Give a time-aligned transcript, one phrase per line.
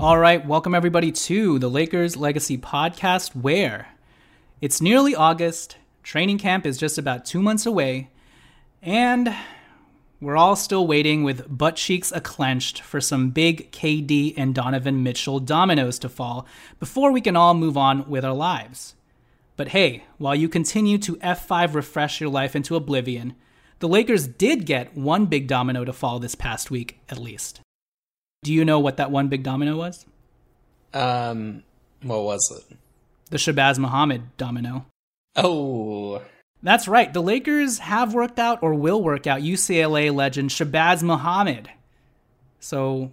[0.00, 3.88] All right, welcome everybody to the Lakers Legacy Podcast, where
[4.62, 8.08] it's nearly August, training camp is just about two months away,
[8.80, 9.36] and
[10.18, 15.38] we're all still waiting with butt cheeks clenched for some big KD and Donovan Mitchell
[15.38, 16.46] dominoes to fall
[16.78, 18.94] before we can all move on with our lives.
[19.58, 23.34] But hey, while you continue to F5 refresh your life into oblivion,
[23.80, 27.60] the Lakers did get one big domino to fall this past week, at least.
[28.42, 30.06] Do you know what that one big domino was?
[30.94, 31.62] Um,
[32.02, 32.76] what was it?
[33.30, 34.86] The Shabazz Muhammad domino.
[35.36, 36.22] Oh,
[36.62, 37.12] That's right.
[37.12, 41.70] The Lakers have worked out or will work out UCLA legend Shabazz Muhammad.
[42.60, 43.12] So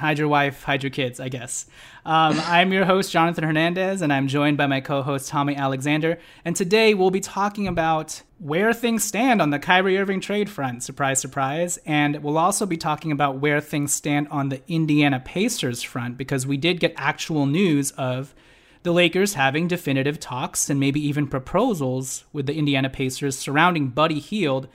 [0.00, 1.66] hide your wife, hide your kids, I guess.
[2.04, 6.18] Um, I'm your host, Jonathan Hernandez, and I'm joined by my co host, Tommy Alexander.
[6.44, 10.82] And today we'll be talking about where things stand on the Kyrie Irving trade front.
[10.82, 11.78] Surprise, surprise.
[11.84, 16.46] And we'll also be talking about where things stand on the Indiana Pacers front because
[16.46, 18.34] we did get actual news of
[18.82, 24.18] the Lakers having definitive talks and maybe even proposals with the Indiana Pacers surrounding Buddy
[24.18, 24.68] Hield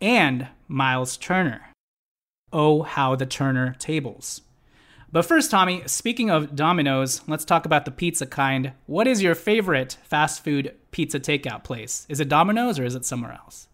[0.00, 1.68] and Myles Turner.
[2.50, 4.40] Oh, how the Turner tables.
[5.12, 8.72] But first, Tommy, speaking of Domino's, let's talk about the pizza kind.
[8.86, 12.06] What is your favorite fast food pizza takeout place?
[12.08, 13.68] Is it Domino's or is it somewhere else?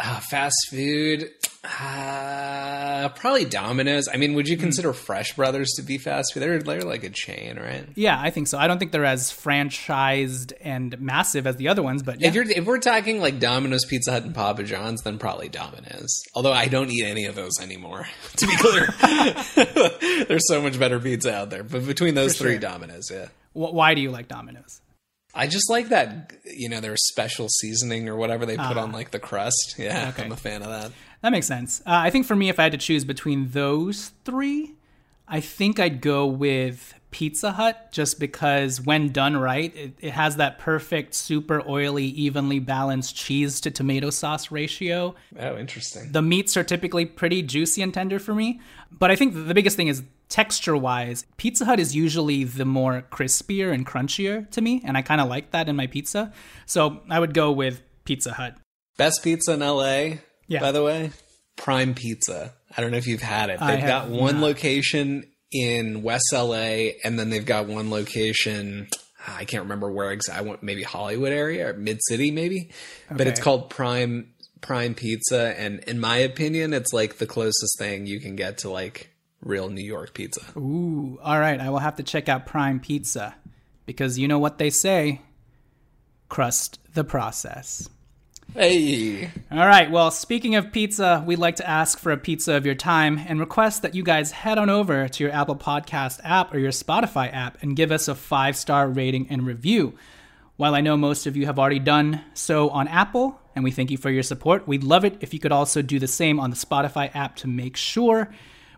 [0.00, 1.30] uh, fast food.
[1.64, 4.08] Uh, probably Domino's.
[4.12, 6.40] I mean, would you consider Fresh Brothers to be fast food?
[6.40, 7.86] They're they're like a chain, right?
[7.94, 8.58] Yeah, I think so.
[8.58, 12.28] I don't think they're as franchised and massive as the other ones, but yeah.
[12.28, 16.22] If you're if we're talking like Domino's, Pizza Hut, and Papa John's, then probably Domino's.
[16.34, 18.06] Although I don't eat any of those anymore.
[18.36, 18.88] To be clear,
[20.28, 21.62] there's so much better pizza out there.
[21.62, 22.60] But between those For three, sure.
[22.60, 23.28] Domino's, yeah.
[23.52, 24.80] Wh- why do you like Domino's?
[25.32, 29.12] I just like that, you know, their special seasoning or whatever they put on like
[29.12, 29.76] the crust.
[29.78, 30.08] Yeah, Ah.
[30.10, 30.24] Okay.
[30.24, 30.90] I'm a fan of that.
[31.24, 31.80] That makes sense.
[31.86, 34.74] Uh, I think for me, if I had to choose between those three,
[35.26, 40.36] I think I'd go with Pizza Hut just because when done right, it, it has
[40.36, 45.14] that perfect, super oily, evenly balanced cheese to tomato sauce ratio.
[45.40, 46.12] Oh, interesting.
[46.12, 48.60] The meats are typically pretty juicy and tender for me.
[48.92, 53.02] But I think the biggest thing is texture wise, Pizza Hut is usually the more
[53.10, 54.82] crispier and crunchier to me.
[54.84, 56.34] And I kind of like that in my pizza.
[56.66, 58.58] So I would go with Pizza Hut.
[58.98, 60.60] Best pizza in LA, Yeah.
[60.60, 61.10] by the way,
[61.56, 62.52] Prime Pizza.
[62.76, 63.60] I don't know if you've had it.
[63.60, 64.42] They've got one not.
[64.42, 68.88] location in West LA, and then they've got one location.
[69.26, 70.44] ah, I can't remember where exactly.
[70.44, 72.70] I want maybe Hollywood area or Mid City, maybe.
[73.10, 78.06] But it's called Prime Prime Pizza, and in my opinion, it's like the closest thing
[78.06, 79.10] you can get to like
[79.42, 80.40] real New York pizza.
[80.56, 81.60] Ooh, all right.
[81.60, 83.34] I will have to check out Prime Pizza
[83.86, 85.20] because you know what they say
[86.28, 87.88] crust the process.
[88.56, 89.90] Hey, All right.
[89.90, 93.40] Well, speaking of pizza, we'd like to ask for a pizza of your time and
[93.40, 97.34] request that you guys head on over to your Apple Podcast app or your Spotify
[97.34, 99.94] app and give us a five star rating and review.
[100.56, 103.90] While I know most of you have already done so on Apple, and we thank
[103.90, 106.50] you for your support, we'd love it if you could also do the same on
[106.50, 108.32] the Spotify app to make sure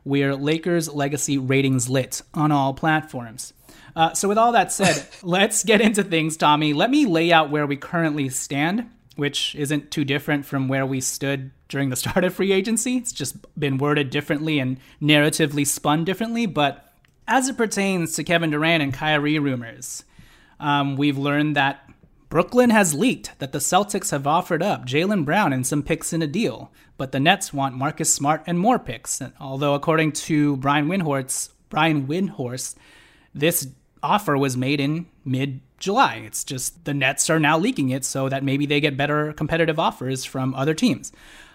[0.07, 3.53] we're Lakers Legacy ratings lit on all platforms.
[3.95, 6.73] Uh, so, with all that said, let's get into things, Tommy.
[6.73, 11.01] Let me lay out where we currently stand, which isn't too different from where we
[11.01, 12.97] stood during the start of free agency.
[12.97, 16.47] It's just been worded differently and narratively spun differently.
[16.47, 16.93] But
[17.27, 20.05] as it pertains to Kevin Durant and Kyrie rumors,
[20.61, 21.83] um, we've learned that
[22.29, 26.23] Brooklyn has leaked that the Celtics have offered up Jaylen Brown and some picks in
[26.23, 29.21] a deal, but the Nets want Marcus Smart and more picks.
[29.21, 32.75] And although, according to Brian Windhorst, Brian Windhorst,
[33.35, 33.69] this
[34.03, 36.23] offer was made in mid July.
[36.25, 39.79] It's just the Nets are now leaking it so that maybe they get better competitive
[39.79, 41.13] offers from other teams.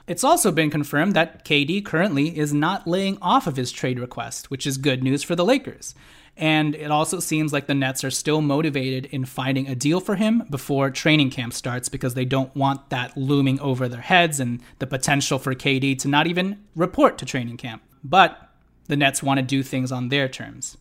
[0.08, 4.50] It's also been confirmed that KD currently is not laying off of his trade request,
[4.50, 5.96] which is good news for the Lakers.
[6.38, 10.16] And it also seems like the Nets are still motivated in finding a deal for
[10.16, 14.62] him before training camp starts because they don't want that looming over their heads and
[14.80, 17.84] the potential for KD to not even report to training camp.
[18.04, 18.50] But
[18.88, 20.78] the Nets want to do things on their terms.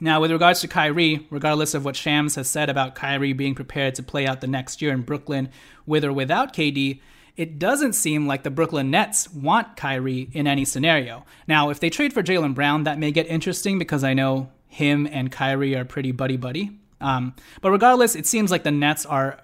[0.00, 3.94] Now, with regards to Kyrie, regardless of what Shams has said about Kyrie being prepared
[3.96, 5.48] to play out the next year in Brooklyn
[5.86, 7.00] with or without KD,
[7.36, 11.24] it doesn't seem like the Brooklyn Nets want Kyrie in any scenario.
[11.46, 15.08] Now, if they trade for Jaylen Brown, that may get interesting because I know him
[15.10, 16.78] and Kyrie are pretty buddy buddy.
[17.00, 19.40] Um, but regardless, it seems like the Nets are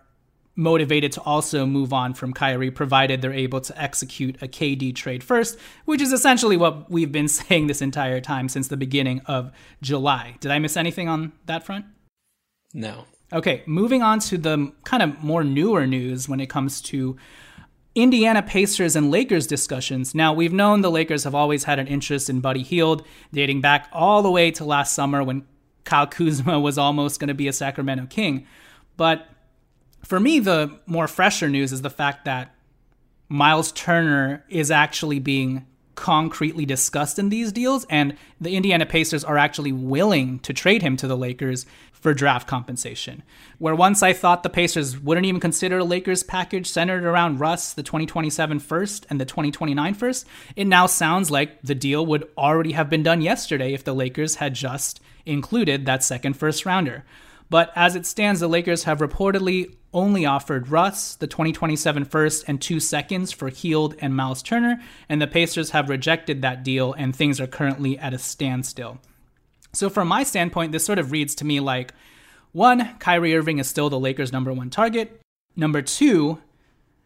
[0.56, 5.24] motivated to also move on from Kyrie, provided they're able to execute a KD trade
[5.24, 9.50] first, which is essentially what we've been saying this entire time since the beginning of
[9.82, 10.36] July.
[10.40, 11.86] Did I miss anything on that front?
[12.72, 13.04] No.
[13.32, 17.16] Okay, moving on to the kind of more newer news when it comes to
[17.94, 20.14] Indiana Pacers and Lakers discussions.
[20.14, 23.88] Now, we've known the Lakers have always had an interest in Buddy Hield, dating back
[23.92, 25.46] all the way to last summer when
[25.84, 28.46] Kyle Kuzma was almost going to be a Sacramento King.
[28.96, 29.28] But
[30.04, 32.54] for me, the more fresher news is the fact that
[33.28, 39.38] Myles Turner is actually being concretely discussed in these deals, and the Indiana Pacers are
[39.38, 43.22] actually willing to trade him to the Lakers for draft compensation.
[43.58, 47.72] Where once I thought the Pacers wouldn't even consider a Lakers package centered around Russ,
[47.72, 52.72] the 2027 first and the 2029 first, it now sounds like the deal would already
[52.72, 57.04] have been done yesterday if the Lakers had just included that second first rounder.
[57.48, 62.60] But as it stands, the Lakers have reportedly only offered Russ the 2027 first and
[62.60, 67.14] two seconds for Hield and Myles Turner, and the Pacers have rejected that deal, and
[67.14, 68.98] things are currently at a standstill.
[69.72, 71.94] So, from my standpoint, this sort of reads to me like
[72.52, 75.20] one, Kyrie Irving is still the Lakers' number one target.
[75.56, 76.40] Number two,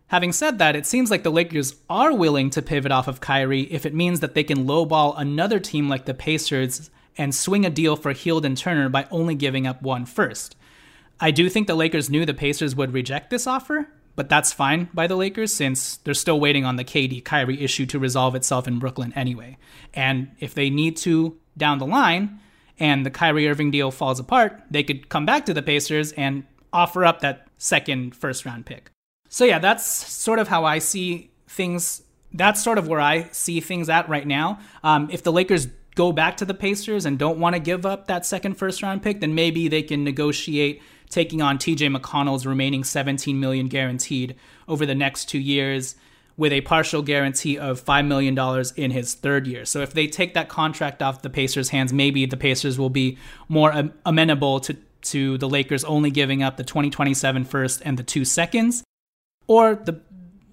[0.09, 3.63] having said that, it seems like the Lakers are willing to pivot off of Kyrie
[3.73, 7.71] if it means that they can lowball another team like the Pacers and swing a
[7.71, 10.55] deal for Hield and Turner by only giving up one first.
[11.21, 14.89] I do think the Lakers knew the Pacers would reject this offer, but that's fine
[14.95, 18.69] by the Lakers since they're still waiting on the KD Kyrie issue to resolve itself
[18.69, 19.57] in Brooklyn anyway.
[19.95, 22.41] And if they need to down the line
[22.79, 26.45] and the Kyrie Irving deal falls apart, they could come back to the Pacers and
[26.73, 28.91] offer up that second first round pick.
[29.29, 32.03] So yeah, that's sort of how I see things.
[32.33, 34.61] That's sort of where I see things at right now.
[34.83, 38.07] Um, if the Lakers go back to the Pacers and don't want to give up
[38.07, 42.85] that second first round pick, then maybe they can negotiate taking on TJ McConnell's remaining
[42.85, 44.35] 17 million guaranteed
[44.67, 45.97] over the next 2 years
[46.39, 49.65] with a partial guarantee of $5 million in his third year.
[49.65, 53.19] So if they take that contract off the Pacers' hands, maybe the Pacers will be
[53.49, 58.25] more amenable to, to the Lakers only giving up the 2027 first and the two
[58.25, 58.85] seconds.
[59.49, 60.01] Or the,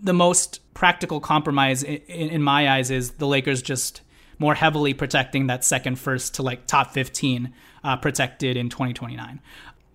[0.01, 4.01] the most practical compromise in, in my eyes is the Lakers just
[4.39, 7.53] more heavily protecting that second first to like top 15
[7.83, 9.39] uh, protected in 2029.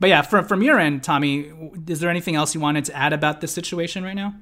[0.00, 1.52] But yeah, from from your end, Tommy,
[1.86, 4.34] is there anything else you wanted to add about this situation right now?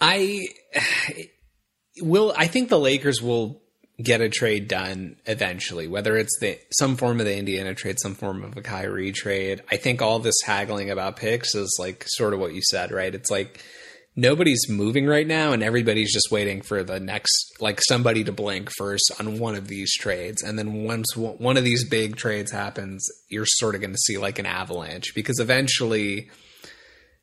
[0.00, 0.48] I
[2.02, 2.34] will.
[2.36, 3.62] I think the Lakers will
[4.02, 8.14] get a trade done eventually, whether it's the some form of the Indiana trade, some
[8.14, 9.62] form of a Kyrie trade.
[9.70, 13.14] I think all this haggling about picks is like sort of what you said, right?
[13.14, 13.64] It's like
[14.16, 17.30] nobody's moving right now and everybody's just waiting for the next
[17.60, 20.42] like somebody to blink first on one of these trades.
[20.42, 24.18] And then once one of these big trades happens you're sort of going to see
[24.18, 26.30] like an avalanche because eventually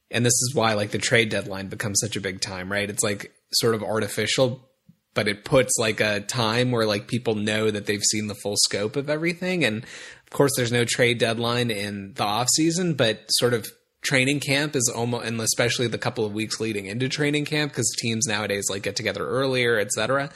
[0.09, 2.89] and this is why like the trade deadline becomes such a big time right?
[2.89, 4.63] It's like sort of artificial
[5.13, 8.55] but it puts like a time where like people know that they've seen the full
[8.55, 9.65] scope of everything.
[9.65, 13.67] And of course there's no trade deadline in the off season but sort of
[14.01, 17.93] training camp is almost and especially the couple of weeks leading into training camp because
[17.99, 20.29] teams nowadays like get together earlier etc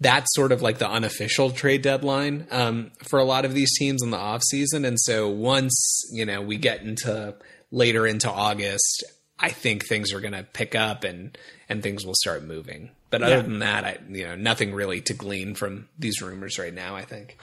[0.00, 4.02] that's sort of like the unofficial trade deadline um, for a lot of these teams
[4.02, 4.84] in the off season.
[4.84, 7.34] And so once you know we get into
[7.70, 9.04] later into august
[9.38, 12.90] i think things are going to pick up and and things will start moving.
[13.10, 13.42] But other yeah.
[13.42, 17.02] than that i you know nothing really to glean from these rumors right now i
[17.02, 17.38] think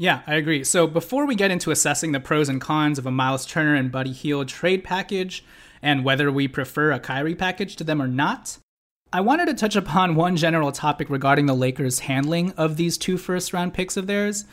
[0.00, 0.64] yeah, I agree.
[0.64, 3.92] So before we get into assessing the pros and cons of a Myles Turner and
[3.92, 5.44] Buddy Hield trade package
[5.82, 8.56] and whether we prefer a Kyrie package to them or not,
[9.12, 13.18] I wanted to touch upon one general topic regarding the Lakers' handling of these two
[13.18, 14.46] first round picks of theirs.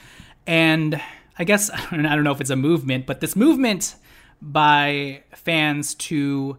[0.45, 1.01] And
[1.39, 3.95] I guess, I don't know if it's a movement, but this movement
[4.41, 6.57] by fans to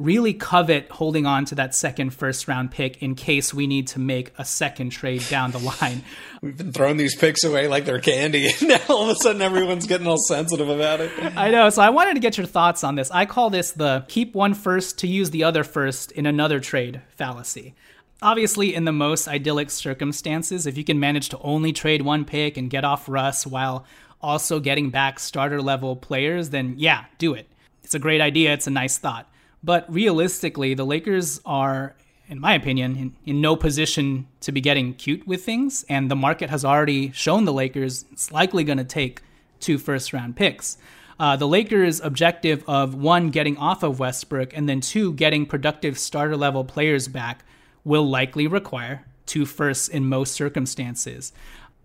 [0.00, 4.00] really covet holding on to that second first round pick in case we need to
[4.00, 6.02] make a second trade down the line.
[6.42, 8.50] We've been throwing these picks away like they're candy.
[8.60, 11.12] And now all of a sudden everyone's getting all sensitive about it.
[11.36, 11.68] I know.
[11.70, 13.10] So I wanted to get your thoughts on this.
[13.10, 17.02] I call this the keep one first to use the other first in another trade
[17.16, 17.74] fallacy.
[18.22, 22.56] Obviously, in the most idyllic circumstances, if you can manage to only trade one pick
[22.56, 23.86] and get off Russ while
[24.20, 27.46] also getting back starter level players, then yeah, do it.
[27.82, 28.52] It's a great idea.
[28.52, 29.29] It's a nice thought.
[29.62, 31.94] But realistically, the Lakers are,
[32.28, 35.84] in my opinion, in, in, no position to be getting cute with things.
[35.88, 39.22] And the market has already shown the Lakers it's likely going to take
[39.58, 40.78] two first round picks.
[41.18, 45.98] Uh, the Lakers' objective of one, getting off of Westbrook, and then two, getting productive
[45.98, 47.44] starter level players back
[47.84, 51.34] will likely require two firsts in most circumstances.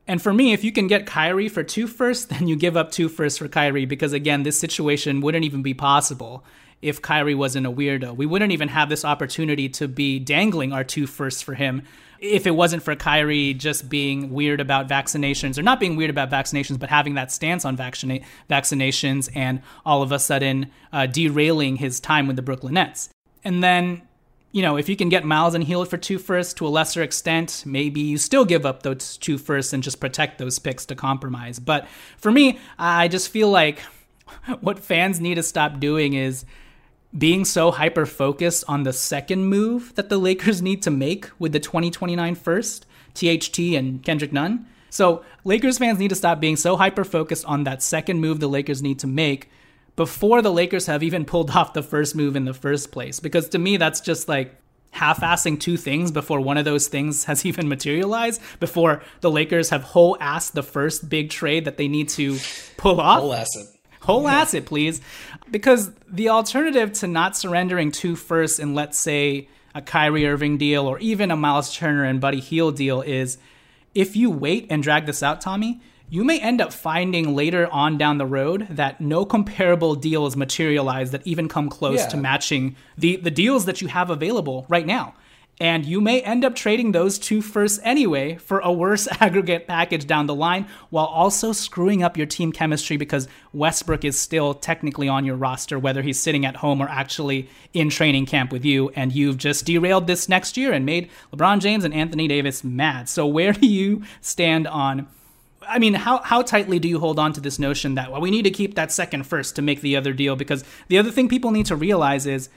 [0.07, 2.91] And for me, if you can get Kyrie for two firsts, then you give up
[2.91, 6.45] two firsts for Kyrie because, again, this situation wouldn't even be possible
[6.85, 8.15] if Kyrie wasn't a weirdo.
[8.15, 11.81] We wouldn't even have this opportunity to be dangling our two firsts for him
[12.19, 16.29] if it wasn't for Kyrie just being weird about vaccinations, or not being weird about
[16.29, 21.77] vaccinations, but having that stance on vaccina- vaccinations and all of a sudden uh, derailing
[21.77, 23.09] his time with the Brooklyn Nets.
[23.43, 24.03] And then,
[24.51, 27.01] you know, if you can get Myles and Hield for two firsts to a lesser
[27.01, 30.95] extent, maybe you still give up those two firsts and just protect those picks to
[30.95, 31.57] compromise.
[31.57, 31.87] But
[32.17, 33.79] for me, I just feel like
[34.61, 36.45] what fans need to stop doing is
[37.17, 41.51] being so hyper focused on the second move that the Lakers need to make with
[41.51, 44.65] the 2029 first, THT and Kendrick Nunn.
[44.89, 48.49] So, Lakers fans need to stop being so hyper focused on that second move the
[48.49, 49.49] Lakers need to make
[49.95, 53.19] before the Lakers have even pulled off the first move in the first place.
[53.19, 54.55] Because to me, that's just like
[54.91, 59.69] half assing two things before one of those things has even materialized, before the Lakers
[59.69, 62.37] have whole assed the first big trade that they need to
[62.77, 63.19] pull off.
[63.19, 63.74] Whole.
[64.05, 65.01] Whole asset, please.
[65.49, 70.87] Because the alternative to not surrendering two firsts in, let's say, a Kyrie Irving deal
[70.87, 73.37] or even a Myles Turner and Buddy Hield deal is
[73.93, 77.97] if you wait and drag this out, Tommy, you may end up finding later on
[77.97, 82.07] down the road that no comparable deals materialize that even come close yeah.
[82.07, 85.13] to matching the, the deals that you have available right now
[85.59, 90.05] and you may end up trading those two firsts anyway for a worse aggregate package
[90.05, 95.07] down the line while also screwing up your team chemistry because Westbrook is still technically
[95.07, 98.89] on your roster, whether he's sitting at home or actually in training camp with you,
[98.95, 103.07] and you've just derailed this next year and made LeBron James and Anthony Davis mad.
[103.07, 105.07] So, where do you stand on?
[105.67, 108.29] I mean, how, how tightly do you hold on to this notion that, well, we
[108.29, 110.35] need to keep that second first to make the other deal?
[110.35, 112.49] Because the other thing people need to realize is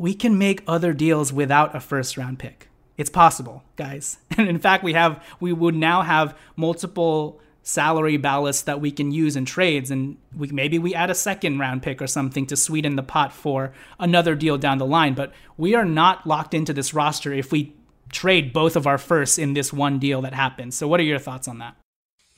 [0.00, 2.68] we can make other deals without a first round pick.
[2.96, 4.16] It's possible, guys.
[4.38, 9.12] And in fact, we have we would now have multiple salary ballasts that we can
[9.12, 12.56] use in trades and we maybe we add a second round pick or something to
[12.56, 16.72] sweeten the pot for another deal down the line, but we are not locked into
[16.72, 17.74] this roster if we
[18.10, 20.74] trade both of our firsts in this one deal that happens.
[20.74, 21.76] So what are your thoughts on that?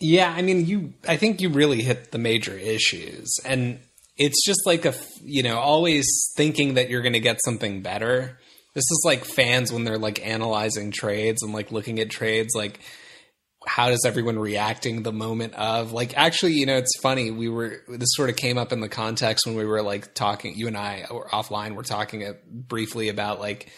[0.00, 3.38] Yeah, I mean, you I think you really hit the major issues.
[3.44, 3.78] And
[4.22, 8.38] it's just like a you know always thinking that you're going to get something better.
[8.74, 12.80] This is like fans when they're like analyzing trades and like looking at trades like
[13.66, 17.82] how does everyone reacting the moment of like actually you know it's funny we were
[17.88, 20.76] this sort of came up in the context when we were like talking you and
[20.76, 23.70] i were offline we're talking briefly about like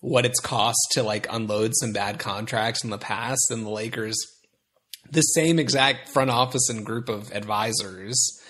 [0.00, 4.16] what it's cost to like unload some bad contracts in the past and the lakers
[5.10, 8.40] the same exact front office and group of advisors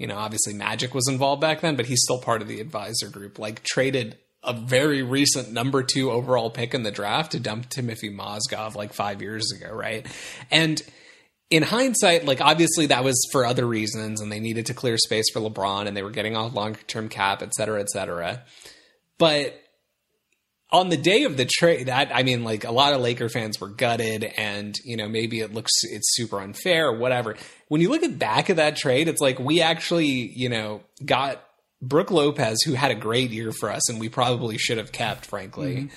[0.00, 3.10] you know, obviously Magic was involved back then, but he's still part of the advisor
[3.10, 3.38] group.
[3.38, 8.10] Like traded a very recent number two overall pick in the draft to dump Timothy
[8.10, 10.06] Mozgov like five years ago, right?
[10.50, 10.80] And
[11.50, 15.26] in hindsight, like obviously that was for other reasons, and they needed to clear space
[15.34, 18.42] for LeBron, and they were getting off long term cap, et cetera, et cetera.
[19.18, 19.62] But
[20.72, 23.60] on the day of the trade, that I mean, like a lot of Laker fans
[23.60, 27.36] were gutted, and you know maybe it looks it's super unfair or whatever.
[27.68, 31.42] When you look at back of that trade, it's like we actually you know got
[31.82, 35.26] Brook Lopez, who had a great year for us, and we probably should have kept,
[35.26, 35.76] frankly.
[35.76, 35.94] Mm-hmm.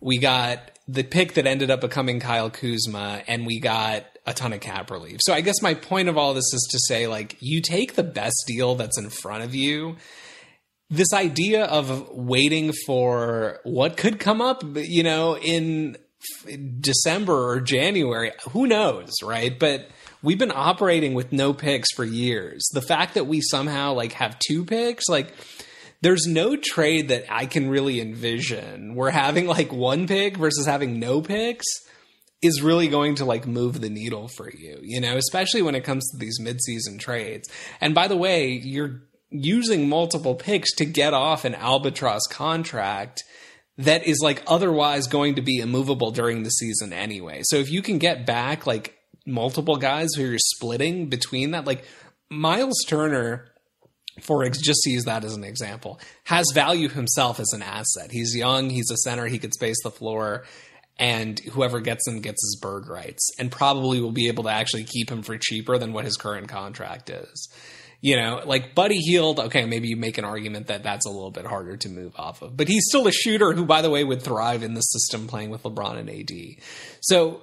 [0.00, 4.52] We got the pick that ended up becoming Kyle Kuzma, and we got a ton
[4.52, 5.20] of cap relief.
[5.22, 8.02] So I guess my point of all this is to say, like, you take the
[8.02, 9.96] best deal that's in front of you
[10.88, 15.96] this idea of waiting for what could come up, you know, in
[16.80, 19.58] December or January, who knows, right?
[19.58, 19.88] But
[20.22, 22.66] we've been operating with no picks for years.
[22.72, 25.32] The fact that we somehow like have two picks, like
[26.02, 28.94] there's no trade that I can really envision.
[28.94, 31.66] We're having like one pick versus having no picks
[32.42, 35.84] is really going to like move the needle for you, you know, especially when it
[35.84, 37.48] comes to these midseason trades.
[37.80, 43.22] And by the way, you're using multiple picks to get off an albatross contract
[43.78, 47.42] that is like otherwise going to be immovable during the season anyway.
[47.44, 51.84] So if you can get back like multiple guys who you're splitting between that, like
[52.30, 53.48] Myles Turner,
[54.22, 58.10] for just to use that as an example, has value himself as an asset.
[58.10, 60.44] He's young, he's a center, he could space the floor,
[60.98, 64.84] and whoever gets him gets his bird rights, and probably will be able to actually
[64.84, 67.48] keep him for cheaper than what his current contract is.
[68.02, 71.30] You know, like Buddy Hield, okay, maybe you make an argument that that's a little
[71.30, 72.56] bit harder to move off of.
[72.56, 75.50] But he's still a shooter who, by the way, would thrive in the system playing
[75.50, 76.62] with LeBron and AD.
[77.00, 77.40] So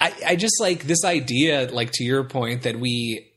[0.00, 3.28] I, I just like this idea, like to your point, that we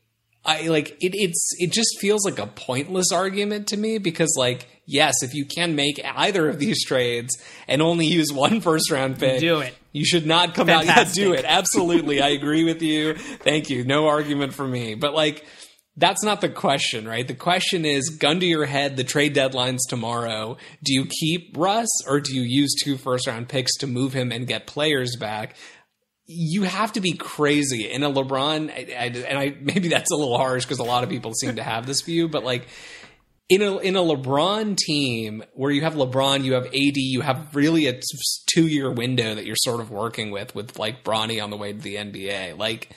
[0.44, 1.14] I like it.
[1.14, 5.44] It's it just feels like a pointless argument to me because like yes, if you
[5.44, 7.36] can make either of these trades
[7.68, 9.74] and only use one first round pick, Do it.
[9.92, 10.96] You should not come Fantastic.
[10.96, 11.16] out.
[11.16, 11.44] Yeah, do it.
[11.46, 13.14] Absolutely, I agree with you.
[13.14, 13.84] Thank you.
[13.84, 14.94] No argument for me.
[14.94, 15.44] But like.
[15.96, 17.26] That's not the question, right?
[17.26, 20.56] The question is gun to your head, the trade deadline's tomorrow.
[20.82, 24.32] Do you keep Russ or do you use two first round picks to move him
[24.32, 25.56] and get players back?
[26.26, 30.16] you have to be crazy in a LeBron, I, I, and I maybe that's a
[30.16, 32.68] little harsh because a lot of people seem to have this view, but like
[33.48, 37.54] in a in a LeBron team where you have LeBron, you have AD, you have
[37.54, 38.00] really a
[38.46, 41.72] two year window that you're sort of working with with like Bronny on the way
[41.72, 42.56] to the NBA.
[42.56, 42.90] Like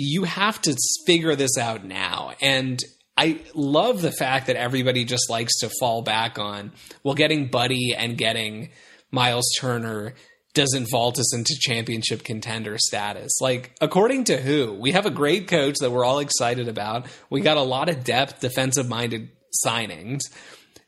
[0.00, 0.76] you have to
[1.06, 2.82] figure this out now, and
[3.16, 7.94] I love the fact that everybody just likes to fall back on well, getting Buddy
[7.96, 8.70] and getting
[9.10, 10.14] Myles Turner
[10.54, 13.30] doesn't vault us into championship contender status.
[13.40, 14.72] Like, according to who?
[14.72, 17.06] We have a great coach that we're all excited about.
[17.28, 19.30] We got a lot of depth, defensive minded
[19.64, 20.20] signings.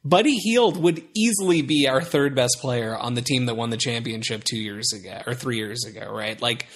[0.04, 3.76] Buddy Hield would easily be our third best player on the team that won the
[3.76, 6.40] championship two years ago or three years ago, right?
[6.40, 6.66] Like,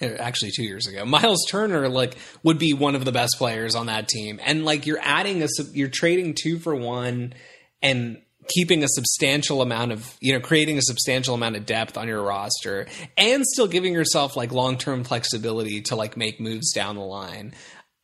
[0.00, 3.86] actually two years ago myles turner like would be one of the best players on
[3.86, 4.40] that team.
[4.44, 7.34] And like you're adding a you're trading two for one
[7.82, 12.08] and keeping a substantial amount of you know creating a substantial amount of depth on
[12.08, 17.02] your roster and still giving yourself like long-term flexibility to like make moves down the
[17.02, 17.54] line.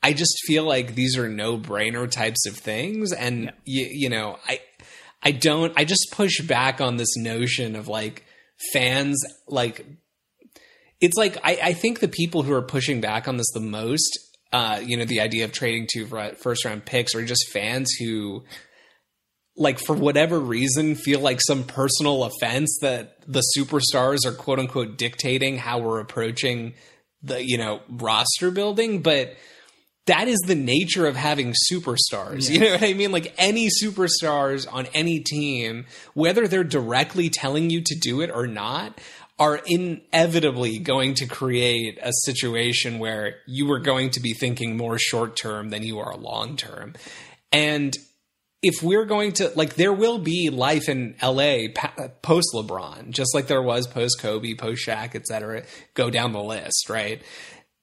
[0.02, 3.12] I just feel like these are no-brainer types of things.
[3.12, 3.50] And yeah.
[3.64, 4.60] you, you know i
[5.22, 8.24] i don't i just push back on this notion of like
[8.72, 9.84] fans like
[11.00, 14.18] it's like I, I think the people who are pushing back on this the most
[14.52, 18.44] uh, you know the idea of trading two first round picks are just fans who
[19.56, 24.98] like for whatever reason feel like some personal offense that the superstars are quote unquote
[24.98, 26.74] dictating how we're approaching
[27.22, 29.36] the you know roster building but
[30.06, 32.42] that is the nature of having superstars.
[32.42, 32.50] Yes.
[32.50, 33.10] You know what I mean?
[33.10, 38.46] Like any superstars on any team, whether they're directly telling you to do it or
[38.46, 39.00] not,
[39.38, 44.98] are inevitably going to create a situation where you are going to be thinking more
[44.98, 46.94] short term than you are long term.
[47.52, 47.94] And
[48.62, 51.68] if we're going to like there will be life in LA
[52.22, 55.64] post LeBron, just like there was post Kobe, post Shaq, etc.
[55.94, 57.22] Go down the list, right?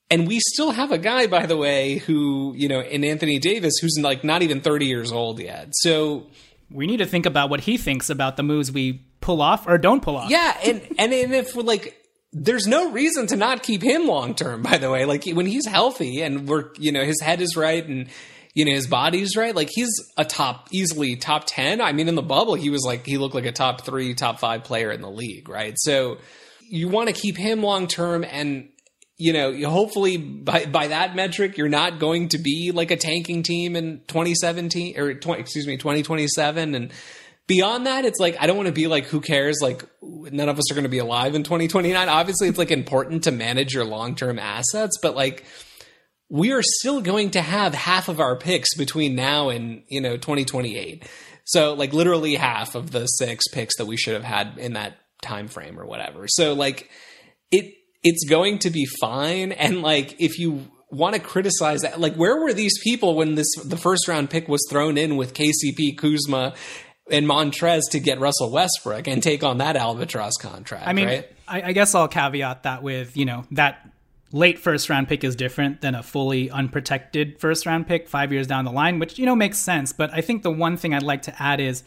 [0.09, 3.75] And we still have a guy, by the way, who you know, in Anthony Davis,
[3.79, 5.69] who's like not even thirty years old yet.
[5.73, 6.27] So
[6.71, 9.77] we need to think about what he thinks about the moves we pull off or
[9.77, 10.29] don't pull off.
[10.29, 11.97] Yeah, and and, if like
[12.31, 15.05] there's no reason to not keep him long term by the way.
[15.05, 18.09] Like when he's healthy and we're you know his head is right and
[18.53, 22.13] you know his body's right like he's a top easily top 10 i mean in
[22.13, 25.01] the bubble he was like he looked like a top 3 top 5 player in
[25.01, 25.73] the league right?
[25.77, 26.17] So
[26.69, 28.69] you want to keep him long term and
[29.17, 33.43] you know hopefully by by that metric you're not going to be like a tanking
[33.43, 36.91] team in 2017 or 20, excuse me 2027 and
[37.47, 39.59] beyond that it's like i don't want to be like who cares?
[39.61, 43.25] Like none of us are going to be alive in 2029 obviously it's like important
[43.25, 45.45] to manage your long-term assets but like
[46.29, 50.17] we are still going to have half of our picks between now and you know
[50.17, 51.07] 2028
[51.45, 54.97] so like literally half of the six picks that we should have had in that
[55.21, 56.27] time frame or whatever.
[56.27, 56.89] So like
[57.51, 59.51] it it's going to be fine.
[59.51, 63.47] And like if you want to criticize that like where were these people when this
[63.65, 66.53] the first round pick was thrown in with KCP Kuzma
[67.09, 70.87] and Montrez to get Russell Westbrook and take on that albatross contract.
[70.87, 71.31] I mean, right?
[71.47, 73.89] I, I, guess I'll caveat that with you know that
[74.31, 78.47] late first round pick is different than a fully unprotected first round pick five years
[78.47, 79.93] down the line, which you know makes sense.
[79.93, 81.83] But I think the one thing I'd like to add is.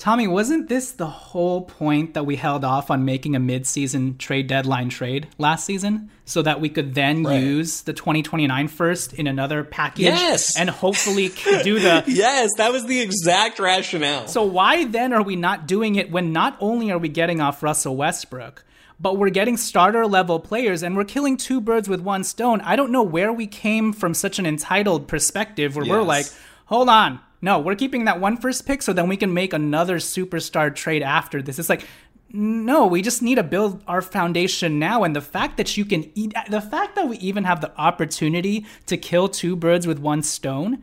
[0.00, 4.46] Tommy, wasn't this the whole point that we held off on making a mid-season trade
[4.46, 7.38] deadline trade last season so that we could then right.
[7.38, 10.58] use the 2029 first in another package yes.
[10.58, 11.28] and hopefully
[11.62, 14.26] do the Yes, that was the exact rationale.
[14.26, 17.62] So why then are we not doing it when not only are we getting off
[17.62, 18.64] Russell Westbrook,
[18.98, 22.62] but we're getting starter level players and we're killing two birds with one stone.
[22.62, 25.92] I don't know where we came from such an entitled perspective where yes.
[25.92, 26.26] we're like,
[26.64, 29.96] hold on, no, we're keeping that one first pick so then we can make another
[29.96, 31.58] superstar trade after this.
[31.58, 31.86] It's like,
[32.32, 35.02] no, we just need to build our foundation now.
[35.02, 38.66] And the fact that you can eat, the fact that we even have the opportunity
[38.86, 40.82] to kill two birds with one stone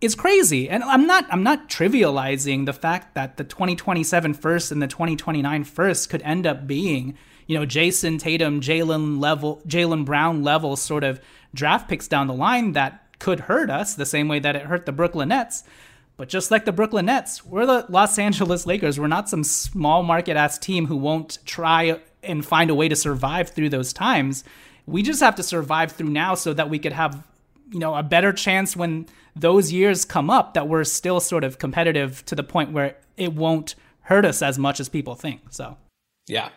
[0.00, 0.70] is crazy.
[0.70, 5.64] And I'm not I'm not trivializing the fact that the 2027 first and the 2029
[5.64, 11.04] first could end up being you know, Jayson Tatum, Jaylen level, Jaylen Brown level sort
[11.04, 11.20] of
[11.54, 14.84] draft picks down the line that could hurt us the same way that it hurt
[14.84, 15.62] the Brooklyn Nets.
[16.16, 18.98] But just like the Brooklyn Nets, we're the Los Angeles Lakers.
[18.98, 22.96] We're not some small market ass team who won't try and find a way to
[22.96, 24.42] survive through those times.
[24.86, 27.24] We just have to survive through now so that we could have
[27.70, 29.06] you know, a better chance when
[29.36, 33.32] those years come up that we're still sort of competitive to the point where it
[33.34, 35.40] won't hurt us as much as people think.
[35.50, 35.78] So,
[36.26, 36.50] yeah,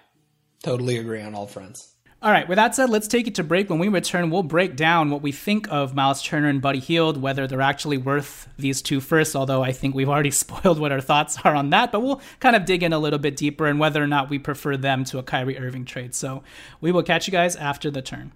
[0.63, 1.94] totally agree on all fronts.
[2.25, 3.69] All right, with that said, let's take it to break.
[3.69, 7.21] When we return, we'll break down what we think of Myles Turner and Buddy Hield,
[7.21, 11.01] whether they're actually worth these two first, although I think we've already spoiled what our
[11.01, 13.79] thoughts are on that, but we'll kind of dig in a little bit deeper and
[13.79, 16.15] whether or not we prefer them to a Kyrie Irving trade.
[16.15, 16.41] So
[16.81, 18.31] we will catch you guys after the turn.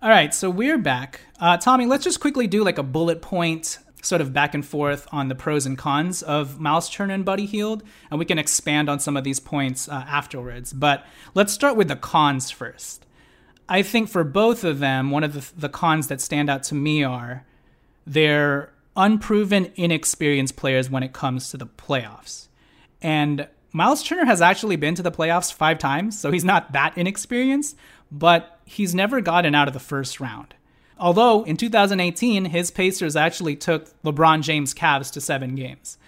[0.00, 1.20] All right, so we're back.
[1.38, 5.08] Uh, Tommy, let's just quickly do like a bullet point sort of back and forth
[5.10, 8.88] on the pros and cons of Myles Turner and Buddy Hield, and we can expand
[8.88, 10.72] on some of these points uh, afterwards.
[10.72, 11.04] But
[11.34, 13.04] let's start with the cons first.
[13.68, 16.74] I think for both of them, one of the, the cons that stand out to
[16.74, 17.44] me are
[18.06, 22.46] they're unproven, inexperienced players when it comes to the playoffs.
[23.02, 26.96] And Myles Turner has actually been to the playoffs five times, so he's not that
[26.96, 27.76] inexperienced,
[28.10, 30.54] but he's never gotten out of the first round.
[30.98, 35.98] Although in 2018, his Pacers actually took LeBron James Cavs to seven games.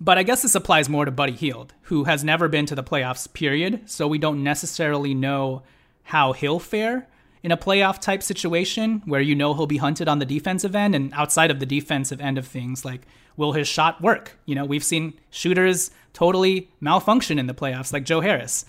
[0.00, 2.84] But I guess this applies more to Buddy Hield, who has never been to the
[2.84, 3.90] playoffs, period.
[3.90, 5.62] So we don't necessarily know
[6.04, 7.08] how he'll fare
[7.42, 10.94] in a playoff type situation where you know he'll be hunted on the defensive end
[10.94, 13.02] and outside of the defensive end of things, like
[13.36, 14.38] will his shot work?
[14.46, 18.64] You know, we've seen shooters totally malfunction in the playoffs, like Joe Harris.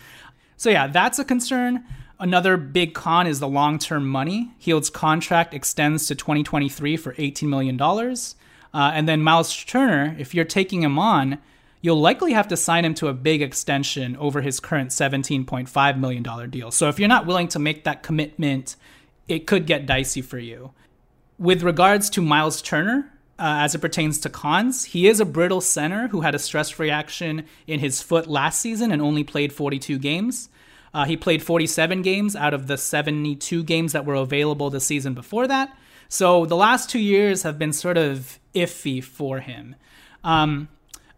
[0.58, 1.84] So yeah, that's a concern.
[2.20, 4.52] Another big con is the long term money.
[4.58, 7.80] Hield's contract extends to 2023 for $18 million.
[7.82, 11.40] Uh, and then Myles Turner, if you're taking him on,
[11.82, 16.50] you'll likely have to sign him to a big extension over his current $17.5 million
[16.50, 16.72] deal.
[16.72, 18.76] So if you're not willing to make that commitment,
[19.30, 20.72] it could get dicey for you.
[21.38, 25.62] With regards to Myles Turner, uh, as it pertains to cons, he is a brittle
[25.62, 29.98] center who had a stress reaction in his foot last season and only played 42
[29.98, 30.50] games.
[30.94, 35.14] Uh, he played 47 games out of the 72 games that were available the season
[35.14, 35.76] before that.
[36.08, 39.76] So the last two years have been sort of iffy for him.
[40.24, 40.68] Um,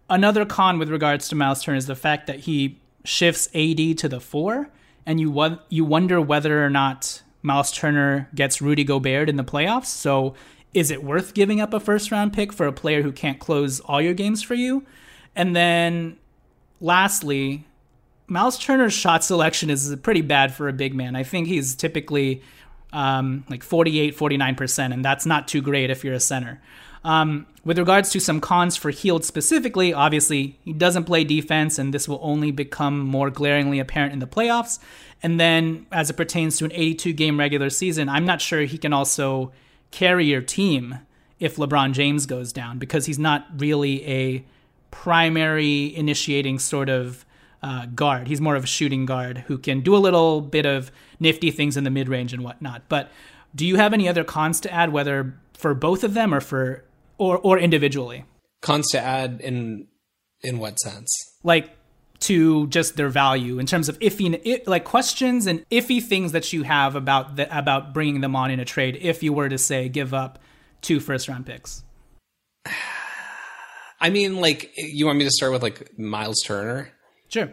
[0.09, 4.09] another con with regards to Myles Turner is the fact that he shifts AD to
[4.09, 4.69] the four,
[5.05, 9.43] and you wo- you wonder whether or not Myles Turner gets Rudy Gobert in the
[9.43, 9.85] playoffs.
[9.85, 10.35] So
[10.73, 13.79] is it worth giving up a first round pick for a player who can't close
[13.79, 14.85] all your games for you?
[15.35, 16.17] And then
[16.79, 17.65] lastly,
[18.31, 21.17] Myles Turner's shot selection is pretty bad for a big man.
[21.17, 22.41] I think he's typically
[22.93, 26.61] um, like 48, 49%, and that's not too great if you're a center.
[27.03, 31.93] Um, with regards to some cons for Hield specifically, obviously he doesn't play defense, and
[31.93, 34.79] this will only become more glaringly apparent in the playoffs.
[35.21, 38.77] And then, as it pertains to an 82 game regular season, I'm not sure he
[38.77, 39.51] can also
[39.91, 40.99] carry your team
[41.37, 44.45] if LeBron James goes down because he's not really a
[44.89, 47.25] primary initiating sort of
[47.63, 48.27] uh, guard.
[48.27, 51.77] He's more of a shooting guard who can do a little bit of nifty things
[51.77, 52.83] in the mid range and whatnot.
[52.89, 53.11] But
[53.53, 56.83] do you have any other cons to add, whether for both of them or for
[57.17, 58.25] or or individually?
[58.61, 59.87] Cons to add in
[60.41, 61.09] in what sense?
[61.43, 61.77] Like
[62.21, 66.63] to just their value in terms of iffy like questions and iffy things that you
[66.63, 69.89] have about the, about bringing them on in a trade if you were to say
[69.89, 70.39] give up
[70.81, 71.83] two first round picks
[73.99, 76.91] i mean like you want me to start with like myles turner
[77.31, 77.51] Sure.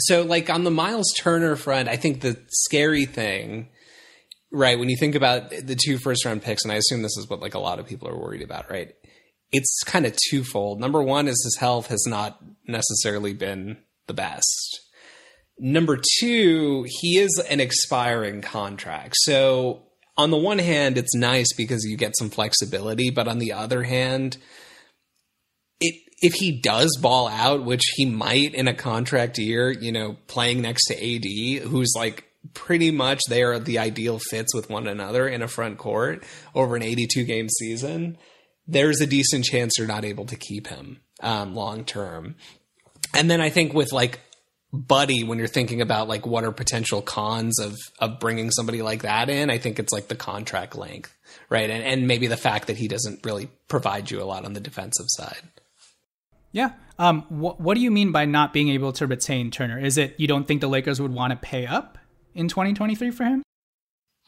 [0.00, 3.68] So, like on the Myles Turner front, I think the scary thing,
[4.50, 7.28] right, when you think about the two first round picks, and I assume this is
[7.28, 8.92] what like a lot of people are worried about, right?
[9.52, 10.80] It's kind of twofold.
[10.80, 13.78] Number one is his health has not necessarily been
[14.08, 14.80] the best.
[15.58, 19.14] Number two, he is an expiring contract.
[19.18, 19.82] So,
[20.16, 23.84] on the one hand, it's nice because you get some flexibility, but on the other
[23.84, 24.38] hand,
[26.20, 30.62] if he does ball out, which he might in a contract year, you know, playing
[30.62, 35.26] next to AD, who's like pretty much they are the ideal fits with one another
[35.26, 36.22] in a front court
[36.54, 38.18] over an 82 game season,
[38.66, 42.36] there's a decent chance you're not able to keep him um, long term.
[43.14, 44.20] And then I think with like
[44.72, 49.02] Buddy, when you're thinking about like what are potential cons of of bringing somebody like
[49.02, 51.14] that in, I think it's like the contract length,
[51.48, 51.70] right?
[51.70, 54.60] And and maybe the fact that he doesn't really provide you a lot on the
[54.60, 55.42] defensive side.
[56.54, 56.70] Yeah.
[56.98, 59.78] Um, wh- what do you mean by not being able to retain Turner?
[59.78, 61.98] Is it you don't think the Lakers would want to pay up
[62.34, 63.42] in 2023 for him?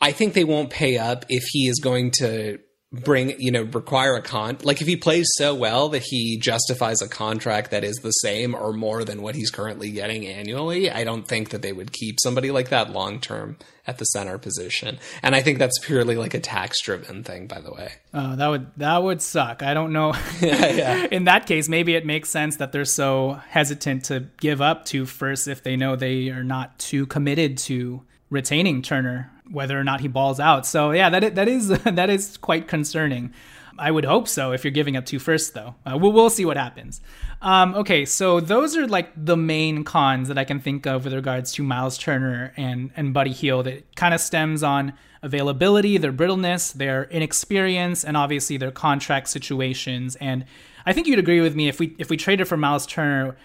[0.00, 2.58] I think they won't pay up if he is going to
[3.04, 7.02] bring you know require a con like if he plays so well that he justifies
[7.02, 11.04] a contract that is the same or more than what he's currently getting annually i
[11.04, 13.56] don't think that they would keep somebody like that long term
[13.86, 14.98] at the center position.
[15.22, 17.92] And i think that's purely like a tax driven thing by the way.
[18.12, 19.62] Uh, that would that would suck.
[19.62, 20.14] I don't know.
[20.40, 21.06] Yeah, yeah.
[21.10, 25.06] in that case maybe it makes sense that they're so hesitant to give up to
[25.06, 30.02] first if they know they are not too committed to retaining turner whether or not
[30.02, 30.66] he balls out.
[30.66, 33.32] So yeah, that that is that is quite concerning.
[33.78, 35.74] I would hope so if you're giving up two firsts, though.
[35.84, 37.00] Uh, we'll, we'll see what happens.
[37.42, 41.12] Um, okay, so those are like the main cons that I can think of with
[41.12, 43.66] regards to Myles Turner and, and Buddy Hield.
[43.66, 50.16] that kind of stems on availability, their brittleness, their inexperience, and obviously their contract situations.
[50.16, 50.46] And
[50.86, 53.36] I think you'd agree with me if we if we traded for Myles Turner,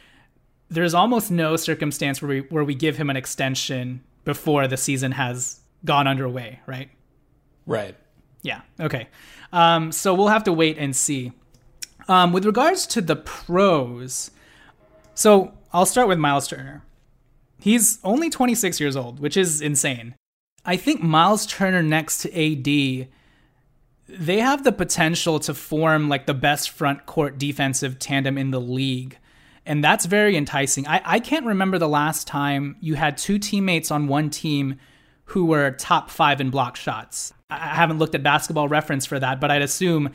[0.69, 5.13] there's almost no circumstance where we where we give him an extension before the season
[5.13, 6.89] has gone underway, right?
[7.65, 7.95] Right.
[8.41, 8.61] Yeah.
[8.79, 9.07] Okay.
[9.53, 11.31] Um, so we'll have to wait and see.
[12.07, 14.31] Um, with regards to the pros,
[15.13, 16.83] so I'll start with Myles Turner.
[17.59, 20.15] He's only 26 years old, which is insane.
[20.65, 23.07] I think Myles Turner next to AD,
[24.07, 28.61] they have the potential to form like the best front court defensive tandem in the
[28.61, 29.17] league.
[29.65, 30.87] And that's very enticing.
[30.87, 34.79] I, I can't remember the last time you had two teammates on one team
[35.31, 37.33] who were top five in block shots.
[37.49, 40.09] I haven't looked at basketball reference for that, but I'd assume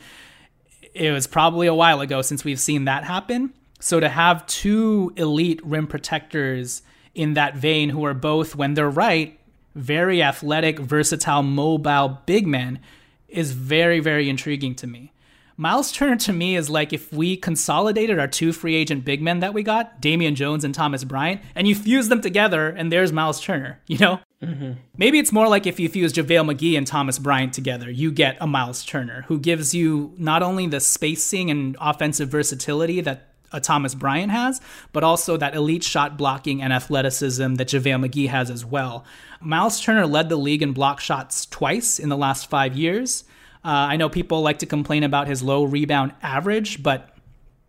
[0.93, 3.51] it was probably a while ago since we've seen that happen.
[3.79, 6.83] So to have two elite rim protectors
[7.15, 9.39] in that vein who are both, when they're right,
[9.73, 12.79] very athletic, versatile, mobile big men
[13.27, 15.13] is very, very intriguing to me.
[15.59, 19.39] Myles Turner to me is like if we consolidated our two free agent big men
[19.39, 23.11] that we got, Damian Jones and Thomas Bryant, and you fuse them together, and there's
[23.11, 24.19] Myles Turner, you know?
[24.41, 24.73] Mm-hmm.
[24.97, 28.37] Maybe it's more like if you fuse JaVale McGee and Thomas Bryant together, you get
[28.39, 33.61] a Myles Turner who gives you not only the spacing and offensive versatility that a
[33.61, 38.51] Thomas Bryant has, but also that elite shot blocking and athleticism that JaVale McGee has
[38.51, 39.05] as well.
[39.41, 43.23] Myles Turner led the league in block shots twice in the last five years.
[43.63, 47.16] Uh, I know people like to complain about his low rebound average, but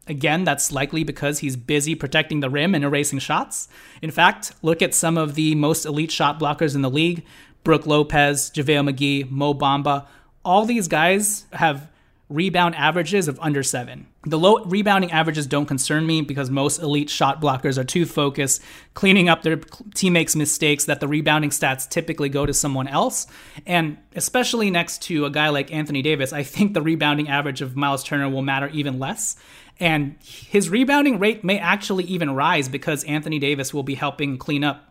[0.08, 3.68] again, that's likely because he's busy protecting the rim and erasing shots.
[4.02, 7.24] In fact, look at some of the most elite shot blockers in the league
[7.64, 10.06] Brook Lopez, JaVale McGee, Mo Bamba.
[10.44, 11.90] All these guys have
[12.28, 14.06] rebound averages of under seven.
[14.24, 18.62] The low rebounding averages don't concern me because most elite shot blockers are too focused,
[18.92, 19.56] cleaning up their
[19.94, 23.26] teammates' mistakes that the rebounding stats typically go to someone else.
[23.66, 27.76] And especially next to a guy like Anthony Davis, I think the rebounding average of
[27.76, 29.36] Myles Turner will matter even less.
[29.80, 34.64] And his rebounding rate may actually even rise because Anthony Davis will be helping clean
[34.64, 34.88] up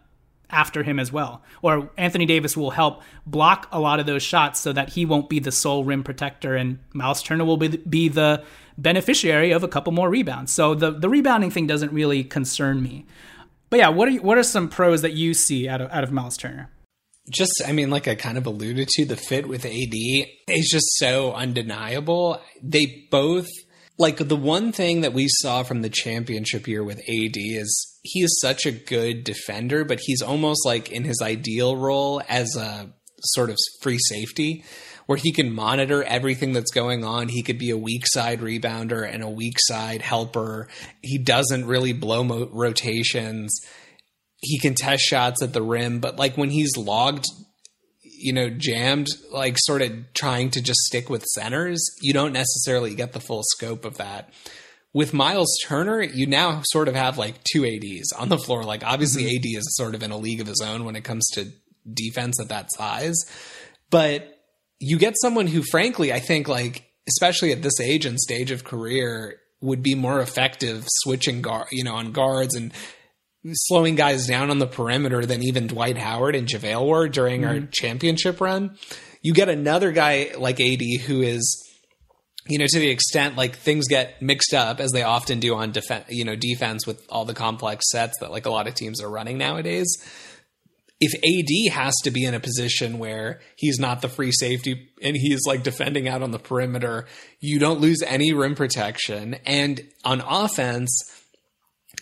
[0.49, 1.43] after him as well.
[1.61, 5.29] Or Anthony Davis will help block a lot of those shots so that he won't
[5.29, 8.43] be the sole rim protector and Myles Turner will be, be the
[8.77, 10.53] beneficiary of a couple more rebounds.
[10.53, 13.05] So the, the rebounding thing doesn't really concern me.
[13.69, 16.11] But yeah, what are what are some pros that you see out of out of
[16.11, 16.69] Myles Turner?
[17.29, 20.85] Just, I mean, like I kind of alluded to, the fit with AD is just
[20.95, 22.39] so undeniable.
[22.63, 23.49] They both
[23.97, 28.21] like the one thing that we saw from the championship year with AD is he
[28.21, 32.93] is such a good defender, but he's almost like in his ideal role as a
[33.21, 34.63] sort of free safety
[35.07, 37.29] where he can monitor everything that's going on.
[37.29, 40.67] He could be a weak side rebounder and a weak side helper.
[41.01, 43.59] He doesn't really blow mo- rotations.
[44.41, 47.25] He can test shots at the rim, but like when he's logged
[48.17, 52.95] you know, jammed, like sort of trying to just stick with centers, you don't necessarily
[52.95, 54.29] get the full scope of that.
[54.93, 58.63] With Myles Turner, you now sort of have like two ADs on the floor.
[58.63, 59.37] Like, obviously, mm-hmm.
[59.37, 61.51] AD is sort of in a league of his own when it comes to
[61.91, 63.15] defense at that size.
[63.89, 64.39] But
[64.79, 68.63] you get someone who, frankly, I think, like, especially at this age and stage of
[68.63, 72.71] career, would be more effective switching guard, you know, on guards and
[73.53, 77.63] slowing guys down on the perimeter than even Dwight Howard and JaVale were during mm-hmm.
[77.63, 78.77] our championship run.
[79.21, 81.63] You get another guy like AD who is,
[82.47, 85.71] you know, to the extent like things get mixed up as they often do on
[85.71, 89.01] defense, you know, defense with all the complex sets that like a lot of teams
[89.01, 89.87] are running nowadays.
[90.99, 95.15] If AD has to be in a position where he's not the free safety and
[95.15, 97.05] he's like defending out on the perimeter,
[97.39, 99.35] you don't lose any rim protection.
[99.45, 100.89] And on offense,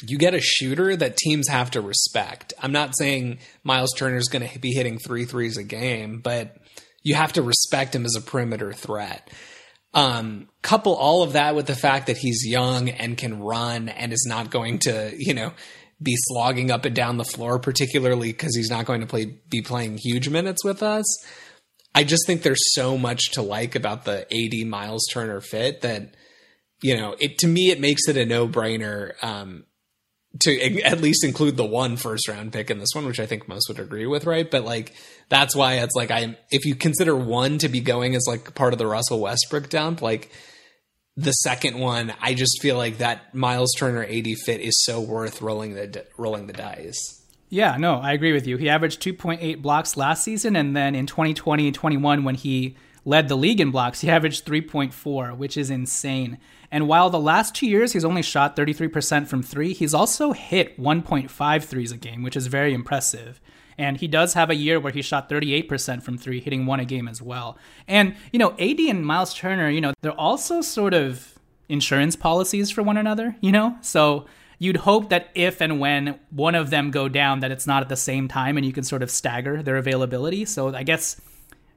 [0.02, 2.54] you get a shooter that teams have to respect.
[2.62, 6.58] I'm not saying Myles Turner is going to be hitting three threes a game, but
[7.04, 9.30] you have to respect him as a perimeter threat.
[9.94, 14.12] Um, couple all of that with the fact that he's young and can run and
[14.12, 15.54] is not going to, you know,
[16.02, 19.62] be slogging up and down the floor, particularly because he's not going to play be
[19.62, 21.06] playing huge minutes with us.
[21.94, 26.16] I just think there's so much to like about the AD Myles Turner fit that,
[26.82, 29.14] you know, it to me it makes it a no brainer.
[29.24, 29.64] Um,
[30.42, 33.48] to at least include the one first round pick in this one, which I think
[33.48, 34.50] most would agree with, right?
[34.50, 34.94] But like
[35.30, 38.74] that's why it's like I if you consider one to be going as like part
[38.74, 40.32] of the Russell Westbrook dump, like
[41.18, 45.42] the second one, I just feel like that Myles Turner AD fit is so worth
[45.42, 47.22] rolling the rolling the dice.
[47.50, 48.58] Yeah, no, I agree with you.
[48.58, 53.30] He averaged 2.8 blocks last season, and then in 2020 and 21, when he led
[53.30, 56.40] the league in blocks, he averaged 3.4, which is insane.
[56.76, 60.78] And while the last two years he's only shot 33% from three, he's also hit
[60.78, 63.40] 1.5 threes a game, which is very impressive.
[63.78, 66.86] And he does have a year where he shot 38% from three, hitting one a
[66.86, 67.58] game as well.
[67.88, 72.72] And, you know, AD and Myles Turner, you know, they're also sort of insurance policies
[72.72, 73.78] for one another, you know?
[73.80, 74.26] So
[74.60, 77.88] you'd hope that if and when one of them go down, that it's not at
[77.88, 80.44] the same time and you can sort of stagger their availability.
[80.44, 81.22] So I guess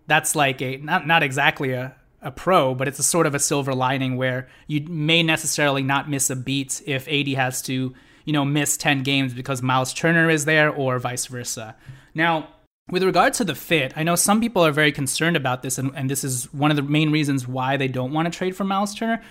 [0.09, 3.39] that's like a, not, not exactly a, a pro, but it's a sort of a
[3.39, 7.95] silver lining where you may necessarily not miss a beat if AD has to
[8.29, 11.75] you know, miss 10 games because Myles Turner is there or vice versa.
[12.15, 12.49] Now,
[12.91, 15.93] with regard to the fit, I know some people are very concerned about this, and,
[15.95, 18.65] and this is one of the main reasons why they don't want to trade for
[18.65, 19.23] Myles Turner.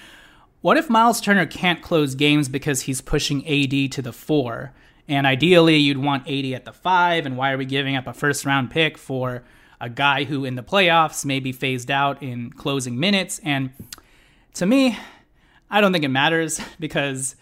[0.62, 4.73] What if Myles Turner can't close games because he's pushing AD to the four?
[5.08, 8.13] And ideally, you'd want AD at the five, and why are we giving up a
[8.13, 9.43] first round pick for
[9.79, 13.39] a guy who in the playoffs may be phased out in closing minutes?
[13.43, 13.71] And
[14.55, 14.97] to me,
[15.69, 17.35] I don't think it matters because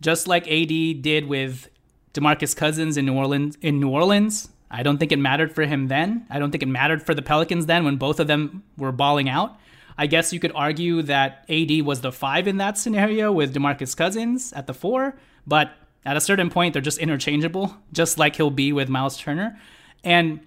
[0.00, 1.68] just like AD did with
[2.14, 4.48] DeMarcus Cousins in New Orleans in New Orleans.
[4.70, 6.26] I don't think it mattered for him then.
[6.30, 9.28] I don't think it mattered for the Pelicans then when both of them were balling
[9.28, 9.56] out.
[9.98, 13.96] I guess you could argue that AD was the 5 in that scenario with DeMarcus
[13.96, 15.14] Cousins at the 4,
[15.46, 15.72] but
[16.04, 19.58] at a certain point they're just interchangeable, just like he'll be with Myles Turner.
[20.04, 20.40] And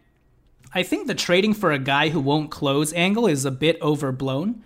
[0.75, 4.63] I think the trading for a guy who won't close angle is a bit overblown.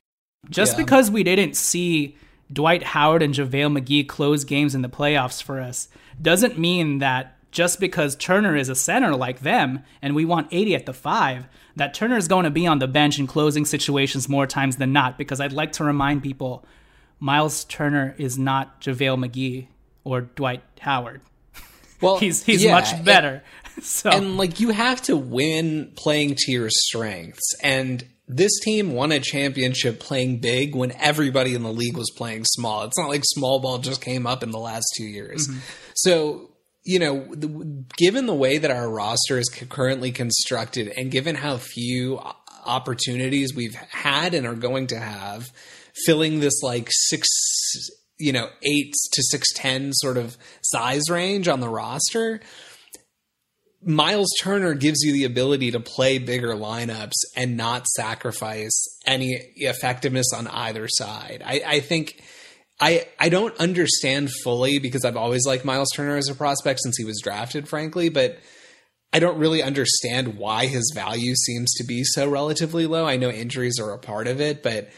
[0.49, 0.83] Just yeah.
[0.83, 2.15] because we didn't see
[2.51, 5.89] Dwight Howard and JaVale McGee close games in the playoffs for us
[6.21, 10.67] doesn't mean that just because Turner is a center like them and we want AD
[10.69, 14.29] at the five, that Turner is going to be on the bench in closing situations
[14.29, 15.17] more times than not.
[15.17, 16.65] Because I'd like to remind people
[17.19, 19.67] Myles Turner is not JaVale McGee
[20.03, 21.21] or Dwight Howard.
[21.99, 23.43] Well, he's he's yeah, much better.
[23.77, 28.91] And, so and like you have to win playing to your strengths, and this team
[28.91, 32.83] won a championship playing big when everybody in the league was playing small.
[32.83, 35.47] It's not like small ball just came up in the last two years.
[35.47, 35.59] Mm-hmm.
[35.95, 36.51] So,
[36.83, 37.47] you know, the,
[37.95, 42.19] given the way that our roster is currently constructed and given how few
[42.65, 45.49] opportunities we've had and are going to have,
[46.05, 47.27] filling this like six,
[48.19, 52.41] you know, eight to six ten sort of size range on the roster,
[53.83, 58.73] Myles Turner gives you the ability to play bigger lineups and not sacrifice
[59.05, 61.43] any effectiveness on either side.
[61.45, 62.21] I, I think
[62.79, 66.97] I I don't understand fully because I've always liked Myles Turner as a prospect since
[66.97, 68.39] he was drafted, frankly, but
[69.13, 73.05] I don't really understand why his value seems to be so relatively low.
[73.05, 74.89] I know injuries are a part of it, but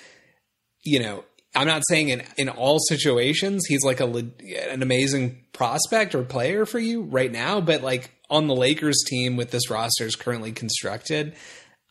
[0.83, 6.15] you know, I'm not saying in in all situations he's like a an amazing prospect
[6.15, 10.05] or player for you right now, but like on the Lakers team with this roster
[10.05, 11.35] is currently constructed,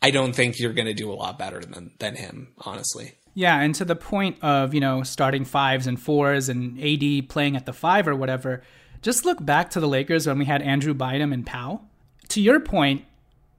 [0.01, 3.15] I don't think you're going to do a lot better than than him, honestly.
[3.35, 7.55] Yeah, and to the point of, you know, starting fives and fours and AD playing
[7.55, 8.63] at the five or whatever,
[9.01, 11.83] just look back to the Lakers when we had Andrew Bynum and Pau.
[12.31, 13.05] To your point,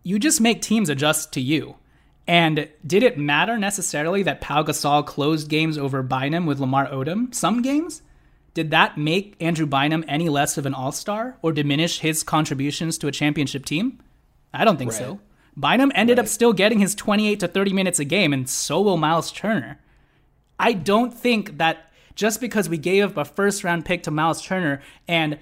[0.03, 1.75] you just make teams adjust to you.
[2.27, 7.33] And did it matter necessarily that Pau Gasol closed games over Bynum with Lamar Odom?
[7.33, 8.01] Some games?
[8.53, 12.97] Did that make Andrew Bynum any less of an all star or diminish his contributions
[12.99, 13.99] to a championship team?
[14.53, 14.97] I don't think right.
[14.97, 15.19] so.
[15.55, 16.23] Bynum ended right.
[16.23, 19.79] up still getting his 28 to 30 minutes a game, and so will Myles Turner.
[20.57, 24.41] I don't think that just because we gave up a first round pick to Myles
[24.41, 25.39] Turner and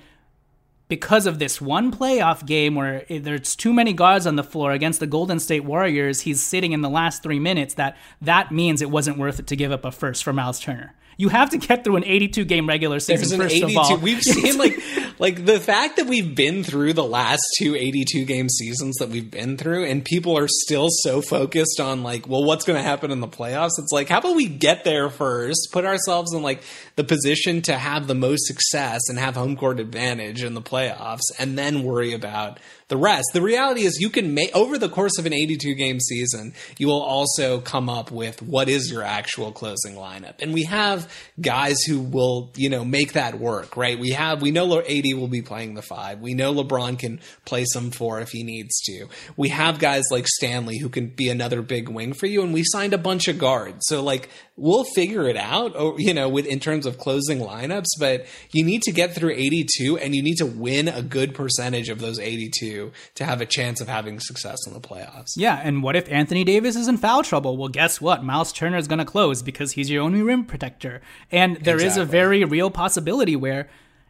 [0.90, 5.00] because of this one playoff game where there's too many guards on the floor against
[5.00, 8.90] the Golden State Warriors, he's sitting in the last three minutes, that that means it
[8.90, 10.96] wasn't worth it to give up a first for Myles Turner.
[11.18, 13.40] You have to get through an 82 game regular season.
[13.40, 13.96] There's an 82.
[13.98, 14.80] We've seen like
[15.20, 19.30] like the fact that we've been through the last two 82 game seasons that we've
[19.30, 23.12] been through, and people are still so focused on like, well, what's going to happen
[23.12, 23.72] in the playoffs?
[23.80, 26.62] It's like, how about we get there first, put ourselves in like
[26.96, 31.24] the position to have the most success and have home court advantage in the playoffs,
[31.40, 33.28] and then worry about the rest.
[33.34, 36.88] The reality is you can make over the course of an 82 game season, you
[36.88, 40.36] will also come up with what is your actual closing lineup.
[40.40, 44.00] And we have guys who will, you know, make that work, right?
[44.00, 46.20] We have, we know AD will be playing the five.
[46.20, 49.08] We know LeBron can play some four if he needs to.
[49.36, 52.42] We have guys like Stanley who can be another big wing for you.
[52.42, 53.80] And we signed a bunch of guards.
[53.82, 57.86] So like we'll figure it out, oh, you know, with in terms of closing lineups,
[58.00, 61.90] but you need to get through 82 and you need to win a good percentage
[61.90, 65.34] of those 82 to have a chance of having success in the playoffs.
[65.38, 65.62] Yeah.
[65.64, 67.56] And what if Anthony Davis is in foul trouble?
[67.56, 68.24] Well, guess what?
[68.24, 71.02] Myles Turner is going to close because he's your only rim protector.
[71.32, 71.86] And there exactly.
[71.86, 73.70] is a very real possibility where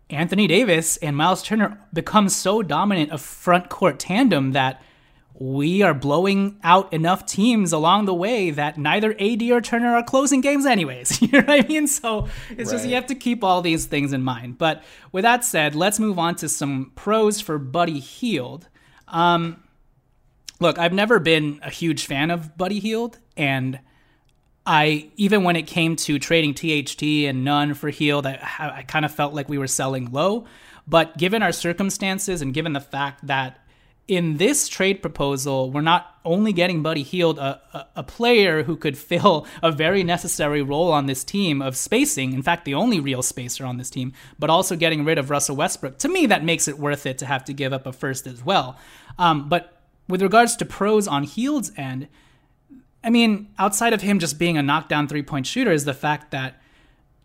[0.10, 4.82] Anthony Davis and Myles Turner become so dominant a front court tandem that
[5.40, 10.04] we are blowing out enough teams along the way that neither AD or Turner are
[10.04, 11.22] closing games anyways.
[11.22, 11.88] you know what I mean?
[11.88, 12.78] So it's right.
[12.78, 14.58] just you have to keep all these things in mind.
[14.58, 18.68] But with that said, let's move on to some pros for Buddy Hield.
[19.08, 19.64] Um,
[20.60, 23.80] look, I've never been a huge fan of Buddy Hield, and
[24.66, 29.06] I even when it came to trading THT and Nunn for Hield, I, I kind
[29.06, 30.46] of felt like we were selling low.
[30.88, 33.60] But given our circumstances and given the fact that
[34.08, 38.78] in this trade proposal, we're not only getting Buddy Hield, a, a, a, player who
[38.78, 43.00] could fill a very necessary role on this team of spacing, in fact, the only
[43.00, 45.98] real spacer on this team, but also getting rid of Russell Westbrook.
[46.00, 48.44] To me, that makes it worth it to have to give up a first as
[48.44, 48.78] well.
[49.20, 52.08] Um, but with regards to pros on Hield's end,
[53.04, 56.32] I mean, outside of him just being a knockdown three point shooter, is the fact
[56.32, 56.62] that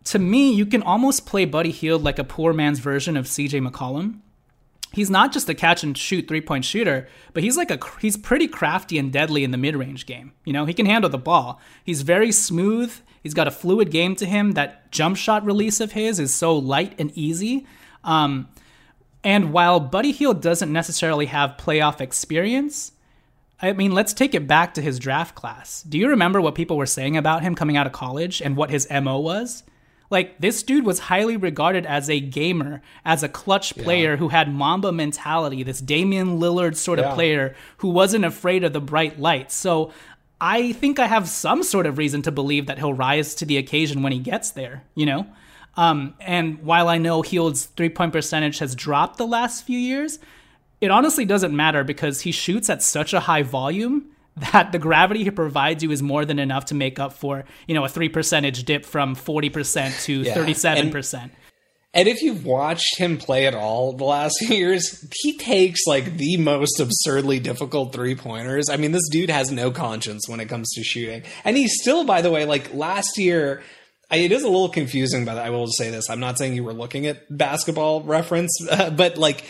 [0.05, 3.65] to me, you can almost play Buddy Hield like a poor man's version of CJ
[3.65, 4.19] McCollum
[4.93, 8.15] he's not just a catch and shoot three point shooter, but he's like a he's
[8.15, 10.31] pretty crafty and deadly in the mid range game.
[10.45, 11.59] You know, he can handle the ball.
[11.83, 12.95] He's very smooth.
[13.21, 14.51] He's got a fluid game to him.
[14.51, 17.65] That jump shot release of his is so light and easy.
[18.03, 18.49] Um,
[19.23, 22.91] and while Buddy Hield doesn't necessarily have playoff experience,
[23.61, 25.83] I mean, let's take it back to his draft class.
[25.83, 28.69] Do you remember what people were saying about him coming out of college and what
[28.69, 29.63] his MO was?
[30.09, 34.17] Like this dude was highly regarded as a gamer, as a clutch player yeah.
[34.17, 37.13] who had Mamba mentality, this Damian Lillard sort of yeah.
[37.13, 39.55] player who wasn't afraid of the bright lights.
[39.55, 39.91] So
[40.39, 43.57] I think I have some sort of reason to believe that he'll rise to the
[43.57, 45.25] occasion when he gets there, you know?
[45.75, 50.19] Um, and while I know Hield's three point percentage has dropped the last few years,
[50.81, 55.23] it honestly doesn't matter because he shoots at such a high volume that the gravity
[55.23, 58.09] he provides you is more than enough to make up for, you know, a three
[58.09, 60.35] percentage dip from 40% to yeah.
[60.35, 61.13] 37%.
[61.21, 61.31] And,
[61.93, 66.17] and if you've watched him play at all the last few years, he takes like
[66.17, 68.69] the most absurdly difficult three pointers.
[68.69, 71.23] I mean, this dude has no conscience when it comes to shooting.
[71.45, 73.61] And he's still, by the way, like last year,
[74.11, 76.09] it is a little confusing, but I will say this.
[76.09, 79.45] I'm not saying you were looking at basketball reference, uh, but like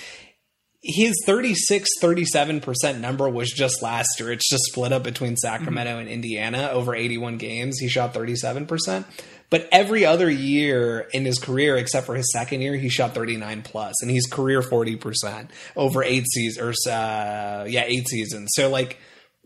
[0.84, 4.32] his 36 37% number was just last year.
[4.34, 6.02] It's just split up between Sacramento mm-hmm.
[6.02, 7.80] and Indiana over 81 games.
[7.80, 9.06] He shot 37%.
[9.50, 13.62] But every other year in his career, except for his second year, he shot 39
[13.62, 18.50] plus, and he's career 40% over eight seasons, or uh, yeah, eight seasons.
[18.54, 18.98] So like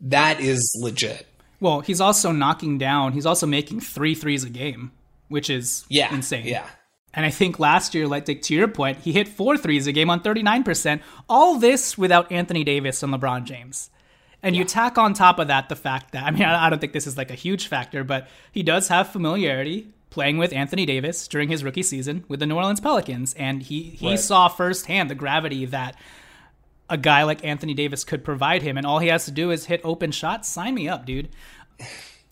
[0.01, 1.27] that is legit.
[1.59, 3.13] Well, he's also knocking down.
[3.13, 4.91] He's also making three threes a game,
[5.27, 6.45] which is yeah, insane.
[6.45, 6.67] Yeah,
[7.13, 9.91] and I think last year, like Dick, to your point, he hit four threes a
[9.91, 11.01] game on 39%.
[11.27, 13.89] All this without Anthony Davis and LeBron James.
[14.43, 14.59] And yeah.
[14.59, 17.07] you tack on top of that the fact that, I mean, I don't think this
[17.07, 21.49] is like a huge factor, but he does have familiarity playing with Anthony Davis during
[21.49, 23.33] his rookie season with the New Orleans Pelicans.
[23.33, 24.19] And he, he right.
[24.19, 25.95] saw firsthand the gravity that
[26.89, 28.77] a guy like Anthony Davis could provide him.
[28.77, 30.47] And all he has to do is hit open shots.
[30.47, 31.29] Sign me up, dude.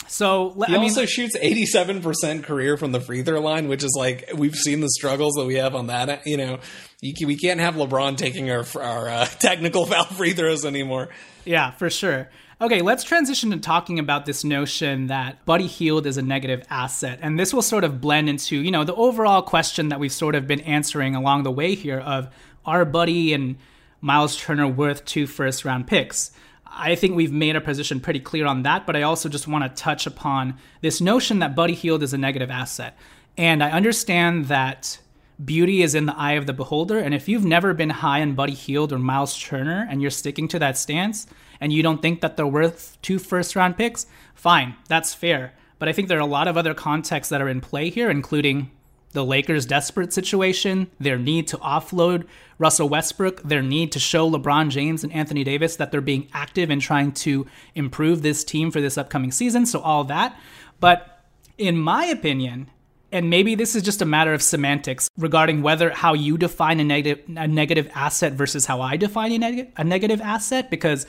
[0.08, 3.68] So he I mean, also shoots eighty seven percent career from the free throw line,
[3.68, 6.26] which is like we've seen the struggles that we have on that.
[6.26, 6.60] You know,
[7.02, 11.10] you, we can't have LeBron taking our our uh, technical foul free throws anymore.
[11.46, 12.30] Yeah, for sure.
[12.62, 17.20] Okay, let's transition to talking about this notion that Buddy Hield is a negative asset.
[17.22, 20.36] And this will sort of blend into, you know, the overall question that we've sort
[20.36, 22.30] of been answering along the way here of
[22.66, 23.58] are Buddy and
[24.00, 26.32] Myles Turner worth two first round picks?
[26.78, 29.64] I think we've made our position pretty clear on that, but I also just want
[29.64, 32.98] to touch upon this notion that Buddy Hield is a negative asset.
[33.38, 35.00] And I understand that
[35.44, 37.00] beauty is in the eye of the beholder.
[37.00, 40.48] And if you've never been high on Buddy Hield or Myles Turner and you're sticking
[40.50, 41.28] to that stance
[41.60, 45.54] and you don't think that they're worth two first round picks, fine, that's fair.
[45.80, 48.10] But I think there are a lot of other contexts that are in play here,
[48.10, 48.72] including
[49.16, 52.28] the Lakers' desperate situation, their need to offload
[52.60, 56.70] Russell Westbrook, their need to show LeBron James and Anthony Davis that they're being active
[56.70, 59.66] in trying to improve this team for this upcoming season.
[59.66, 60.40] So, all that.
[60.80, 61.26] But
[61.58, 62.70] in my opinion,
[63.12, 66.84] and maybe this is just a matter of semantics regarding whether how you define a
[66.84, 71.08] negative a negative asset versus how I define a, neg- a negative asset because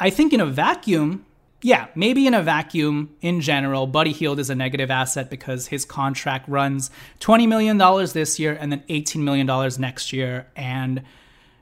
[0.00, 1.26] I think in a vacuum
[1.62, 5.84] yeah, maybe in a vacuum in general, Buddy Hield is a negative asset because his
[5.84, 6.90] contract runs
[7.20, 7.78] $20 million
[8.12, 9.46] this year and then $18 million
[9.78, 10.46] next year.
[10.54, 11.02] And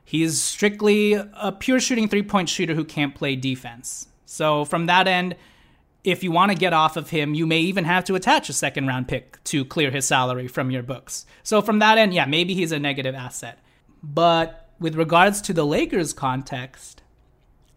[0.04, 4.08] he's strictly a pure shooting three point shooter who can't play defense.
[4.26, 5.36] So, from that end,
[6.02, 8.52] if you want to get off of him, you may even have to attach a
[8.52, 11.24] second round pick to clear his salary from your books.
[11.44, 13.60] So, from that end, yeah, maybe he's a negative asset.
[14.02, 16.93] But with regards to the Lakers context,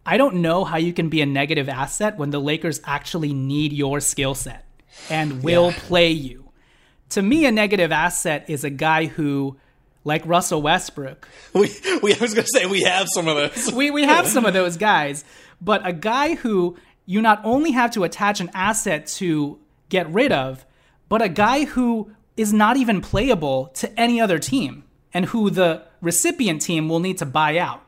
[0.08, 3.74] I don't know how you can be a negative asset when the Lakers actually need
[3.74, 4.66] your skill set
[5.10, 5.80] and will yeah.
[5.80, 6.50] play you.
[7.10, 9.58] To me, a negative asset is a guy who,
[10.06, 11.28] like Russell Westbrook.
[11.54, 11.70] We,
[12.02, 13.74] we I was going to say we have some of those.
[13.74, 15.26] we we have some of those guys,
[15.60, 20.32] but a guy who you not only have to attach an asset to get rid
[20.32, 20.66] of,
[21.10, 25.84] but a guy who is not even playable to any other team and who the
[26.00, 27.84] recipient team will need to buy out.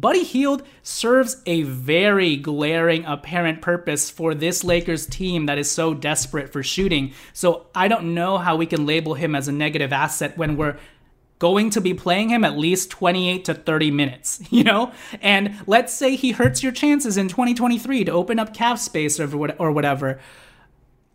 [0.00, 5.92] Buddy Hield serves a very glaring apparent purpose for this Lakers team that is so
[5.92, 7.12] desperate for shooting.
[7.34, 10.78] So I don't know how we can label him as a negative asset when we're
[11.38, 14.92] going to be playing him at least 28 to 30 minutes, you know?
[15.20, 19.52] And let's say he hurts your chances in 2023 to open up cap space or,
[19.58, 20.18] or whatever.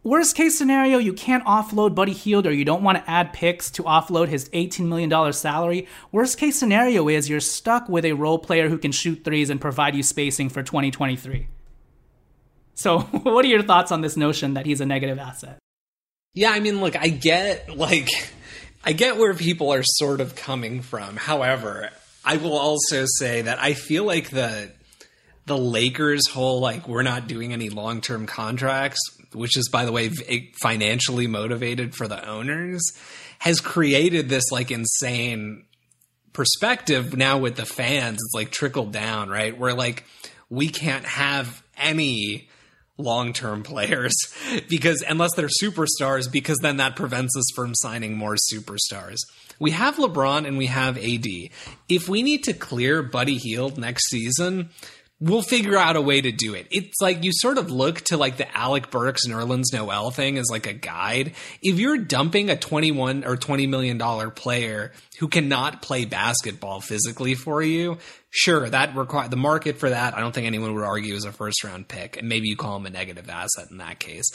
[0.05, 3.71] Worst case scenario, you can't offload Buddy Hield or you don't want to add picks
[3.71, 5.87] to offload his $18 million salary.
[6.11, 9.59] Worst case scenario is you're stuck with a role player who can shoot threes and
[9.59, 11.47] provide you spacing for 2023.
[12.75, 15.57] So, what are your thoughts on this notion that he's a negative asset?
[16.35, 18.11] Yeah, I mean, look, I get like
[18.83, 21.15] I get where people are sort of coming from.
[21.15, 21.89] However,
[22.23, 24.71] I will also say that I feel like the
[25.47, 28.99] the Lakers whole like we're not doing any long-term contracts,
[29.35, 30.09] which is by the way
[30.61, 32.81] financially motivated for the owners,
[33.39, 35.65] has created this like insane
[36.33, 38.15] perspective now with the fans.
[38.15, 39.57] It's like trickled down, right?
[39.57, 40.05] Where like
[40.49, 42.49] we can't have any
[42.97, 44.15] long term players
[44.69, 49.17] because unless they're superstars, because then that prevents us from signing more superstars.
[49.59, 51.25] We have LeBron and we have AD.
[51.87, 54.69] If we need to clear Buddy Hield next season,
[55.19, 56.67] we'll figure out a way to do it.
[56.71, 60.49] It's like you sort of look to like the Alec Burks Nerlens Noel thing as
[60.51, 61.33] like a guide.
[61.61, 67.35] If you're dumping a 21 or 20 million dollar player who cannot play basketball physically
[67.35, 67.97] for you,
[68.29, 70.15] sure, that require the market for that.
[70.15, 72.75] I don't think anyone would argue is a first round pick, and maybe you call
[72.75, 74.29] him a negative asset in that case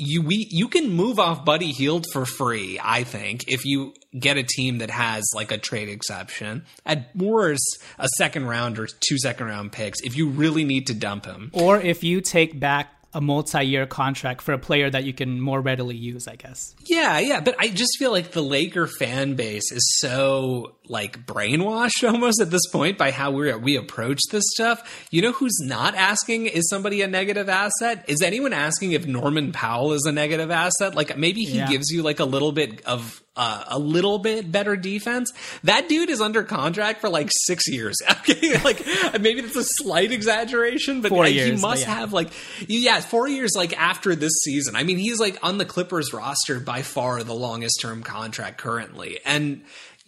[0.00, 4.36] you we you can move off Buddy Hield for free, I think, if you get
[4.36, 6.64] a team that has like a trade exception.
[6.86, 10.94] At worst, a second round or two second round picks if you really need to
[10.94, 11.50] dump him.
[11.52, 15.60] Or if you take back a multi-year contract for a player that you can more
[15.60, 16.74] readily use, I guess.
[16.86, 22.08] Yeah, yeah, but I just feel like the Laker fan base is so like brainwashed
[22.08, 25.06] almost at this point by how we we approach this stuff.
[25.10, 28.04] You know who's not asking is somebody a negative asset?
[28.08, 30.94] Is anyone asking if Norman Powell is a negative asset?
[30.94, 31.68] Like maybe he yeah.
[31.68, 35.32] gives you like a little bit of uh, a little bit better defense.
[35.64, 37.96] That dude is under contract for like six years.
[38.20, 38.84] Okay, like
[39.18, 41.94] maybe that's a slight exaggeration, but four he years, must yeah.
[41.94, 42.28] have like
[42.68, 44.76] yeah, four years like after this season.
[44.76, 49.20] I mean, he's like on the Clippers roster by far the longest term contract currently,
[49.24, 49.62] and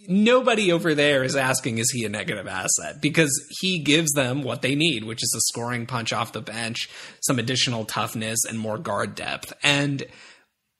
[0.08, 4.60] nobody over there is asking is he a negative asset because he gives them what
[4.60, 8.78] they need which is a scoring punch off the bench some additional toughness and more
[8.78, 10.04] guard depth and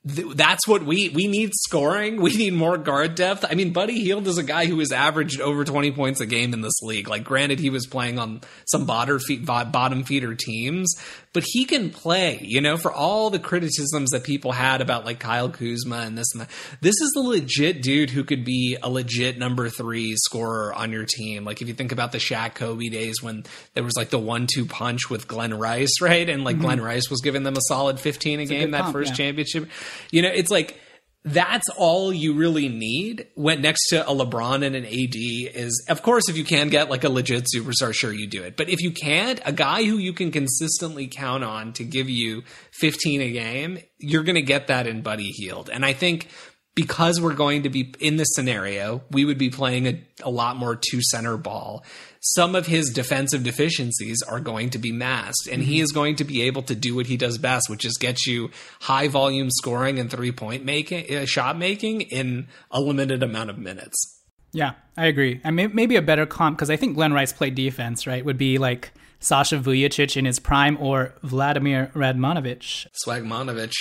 [0.04, 2.20] that's what we we need scoring.
[2.22, 3.44] We need more guard depth.
[3.48, 6.54] I mean, Buddy Hield is a guy who has averaged over 20 points a game
[6.54, 7.08] in this league.
[7.08, 10.94] Like, granted, he was playing on some bottom feeder teams,
[11.32, 15.18] but he can play, you know, for all the criticisms that people had about like
[15.18, 16.50] Kyle Kuzma and this and that.
[16.80, 21.06] This is the legit dude who could be a legit number three scorer on your
[21.06, 21.44] team.
[21.44, 24.46] Like if you think about the Shaq Kobe days when there was like the one
[24.46, 26.28] two punch with Glen Rice, right?
[26.28, 26.64] And like mm-hmm.
[26.66, 29.16] Glen Rice was giving them a solid 15 a it's game a that first yeah.
[29.16, 29.68] championship.
[30.10, 30.78] You know, it's like
[31.24, 36.02] that's all you really need when next to a LeBron and an AD is of
[36.02, 38.56] course if you can get like a legit superstar sure you do it.
[38.56, 42.42] But if you can't a guy who you can consistently count on to give you
[42.72, 46.28] 15 a game you're going to get that in Buddy Hield and I think
[46.74, 50.56] because we're going to be in this scenario we would be playing a, a lot
[50.56, 51.84] more two center ball
[52.22, 55.72] some of his defensive deficiencies are going to be masked and mm-hmm.
[55.72, 58.24] he is going to be able to do what he does best which is get
[58.26, 58.50] you
[58.82, 63.58] high volume scoring and three point making uh, shot making in a limited amount of
[63.58, 64.20] minutes.
[64.52, 65.40] Yeah i agree.
[65.42, 68.58] And maybe a better comp because i think Glen Rice played defense right would be
[68.58, 72.86] like sasha Vujacic in his prime or vladimir radmanovic.
[73.04, 73.74] Swagmanovich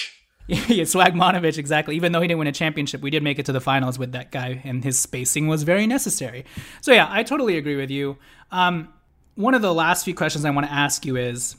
[0.48, 1.96] yeah, Swagmanovich, exactly.
[1.96, 4.12] Even though he didn't win a championship, we did make it to the finals with
[4.12, 6.46] that guy, and his spacing was very necessary.
[6.82, 8.18] So, yeah, I totally agree with you.
[8.52, 8.94] Um,
[9.36, 11.56] one of the last few questions I want to ask you is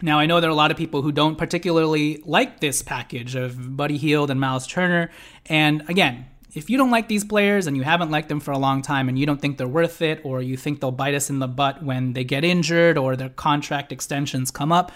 [0.00, 3.34] now, I know there are a lot of people who don't particularly like this package
[3.34, 5.10] of Buddy Hield and Myles Turner.
[5.46, 8.58] And again, if you don't like these players and you haven't liked them for a
[8.58, 11.30] long time and you don't think they're worth it, or you think they'll bite us
[11.30, 14.92] in the butt when they get injured or their contract extensions come up,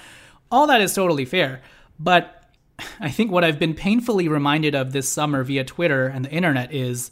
[0.50, 1.62] all that is totally fair.
[1.98, 2.41] But
[3.00, 6.72] I think what I've been painfully reminded of this summer via Twitter and the internet
[6.72, 7.10] is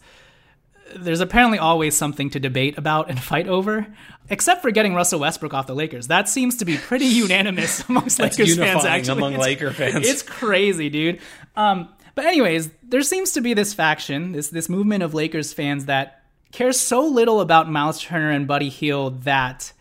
[0.97, 3.87] there's apparently always something to debate about and fight over,
[4.29, 6.09] except for getting Russell Westbrook off the Lakers.
[6.09, 8.85] That seems to be pretty unanimous amongst Lakers fans.
[8.85, 11.21] Actually, among it's, Laker fans, it's crazy, dude.
[11.57, 15.87] Um, But anyways, there seems to be this faction, this this movement of Lakers fans
[15.87, 19.73] that cares so little about Myles Turner and Buddy Hield that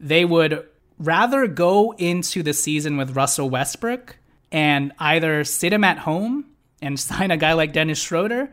[0.00, 0.66] they would
[0.98, 4.16] rather go into the season with Russell Westbrook
[4.54, 6.44] and either sit him at home
[6.80, 8.50] and sign a guy like Dennis Schroeder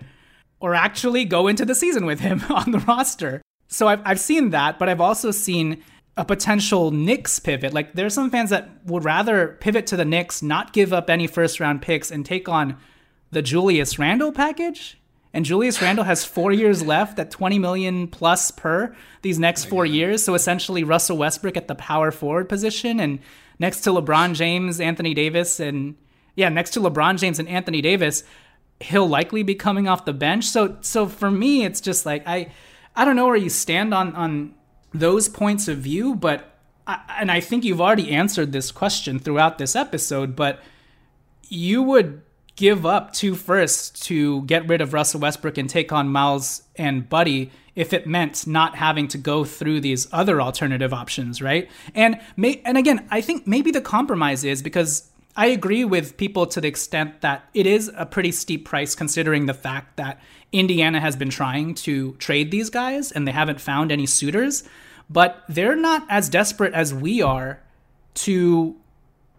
[0.60, 3.42] or actually go into the season with him on the roster.
[3.68, 5.82] So I've, I've seen that, but I've also seen
[6.18, 7.74] a potential Knicks pivot.
[7.74, 11.28] Like there's some fans that would rather pivot to the Knicks, not give up any
[11.28, 12.78] first round picks, and take on
[13.30, 15.00] the Julius Randle package.
[15.34, 19.86] And Julius Randle has four years left at 20 million plus per these next four
[19.86, 20.22] years.
[20.24, 23.20] So essentially, Russell Westbrook at the power forward position, and
[23.62, 25.96] next to LeBron James, Anthony Davis, and
[26.36, 28.24] yeah, next to LeBron James and Anthony Davis,
[28.80, 30.46] he'll likely be coming off the bench.
[30.46, 32.52] So so for me, it's just like I
[32.96, 34.56] I don't know where you stand on on
[34.94, 36.58] those points of view, but
[36.88, 40.60] I, and I think you've already answered this question throughout this episode, but
[41.48, 42.24] you would
[42.56, 47.08] give up two firsts to get rid of Russell Westbrook and take on Myles and
[47.08, 51.70] Buddy if it meant not having to go through these other alternative options, right?
[51.96, 56.46] And may, and again, I think maybe the compromise is because I agree with people
[56.48, 60.20] to the extent that it is a pretty steep price considering the fact that
[60.52, 64.64] Indiana has been trying to trade these guys and they haven't found any suitors,
[65.10, 67.62] but they're not as desperate as we are
[68.14, 68.76] to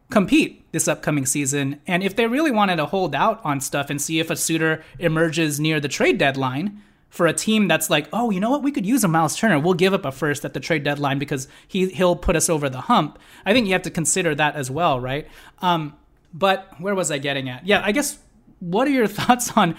[0.08, 1.80] compete this upcoming season.
[1.86, 4.82] And if they really wanted to hold out on stuff and see if a suitor
[4.98, 6.80] emerges near the trade deadline
[7.12, 9.58] for a team that's like, oh, you know what, we could use a Myles Turner.
[9.58, 12.70] We'll give up a first at the trade deadline because he he'll put us over
[12.70, 13.18] the hump.
[13.44, 15.28] I think you have to consider that as well, right?
[15.58, 15.94] Um,
[16.32, 17.66] but where was I getting at?
[17.66, 18.18] Yeah, I guess.
[18.60, 19.76] What are your thoughts on?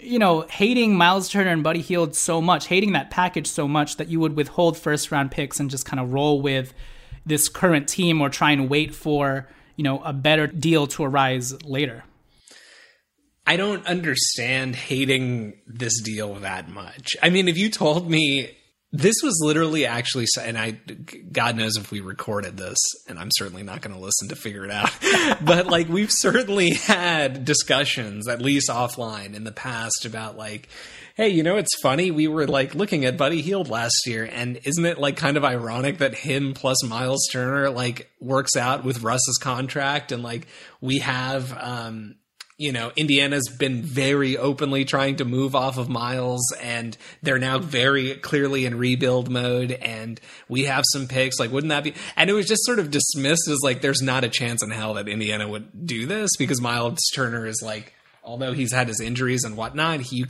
[0.00, 3.96] You know, hating Myles Turner and Buddy Hield so much, hating that package so much
[3.96, 6.74] that you would withhold first round picks and just kind of roll with
[7.24, 11.62] this current team or try and wait for you know a better deal to arise
[11.62, 12.02] later.
[13.46, 17.16] I don't understand hating this deal that much.
[17.22, 18.56] I mean, if you told me
[18.94, 20.78] this was literally actually, and I,
[21.32, 22.78] God knows if we recorded this,
[23.08, 24.90] and I'm certainly not going to listen to figure it out,
[25.44, 30.68] but like we've certainly had discussions, at least offline in the past about like,
[31.16, 32.12] hey, you know, it's funny.
[32.12, 35.44] We were like looking at Buddy Hield last year, and isn't it like kind of
[35.44, 40.46] ironic that him plus Myles Turner like works out with Russ's contract, and like
[40.80, 42.14] we have, um,
[42.56, 47.58] you know, Indiana's been very openly trying to move off of Myles, and they're now
[47.58, 49.72] very clearly in rebuild mode.
[49.72, 51.40] And we have some picks.
[51.40, 51.94] Like, wouldn't that be?
[52.16, 54.94] And it was just sort of dismissed as like, there's not a chance in hell
[54.94, 57.92] that Indiana would do this because Myles Turner is like,
[58.22, 60.24] although he's had his injuries and whatnot, he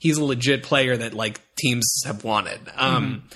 [0.00, 2.60] he's a legit player that like teams have wanted.
[2.74, 3.26] Um, mm-hmm.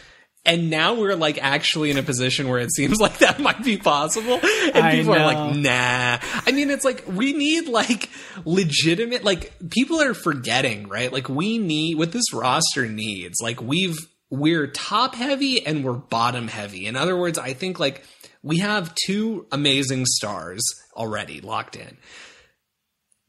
[0.44, 3.76] And now we're like actually in a position where it seems like that might be
[3.76, 4.40] possible.
[4.42, 5.20] And I people know.
[5.20, 6.18] are like, nah.
[6.46, 8.10] I mean, it's like we need like
[8.44, 11.12] legitimate, like people are forgetting, right?
[11.12, 13.36] Like we need what this roster needs.
[13.40, 13.96] Like we've,
[14.30, 16.86] we're top heavy and we're bottom heavy.
[16.86, 18.02] In other words, I think like
[18.42, 20.62] we have two amazing stars
[20.96, 21.98] already locked in.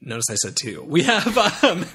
[0.05, 0.83] Notice I said two.
[0.85, 1.85] We have um,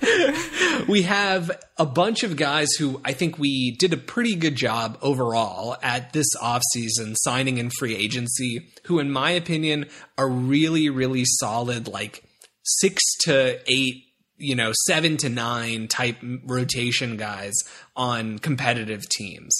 [0.88, 4.98] we have a bunch of guys who I think we did a pretty good job
[5.02, 9.86] overall at this offseason signing in free agency, who in my opinion
[10.16, 12.24] are really, really solid, like
[12.62, 14.04] six to eight,
[14.38, 17.54] you know, seven to nine type rotation guys
[17.94, 19.54] on competitive teams.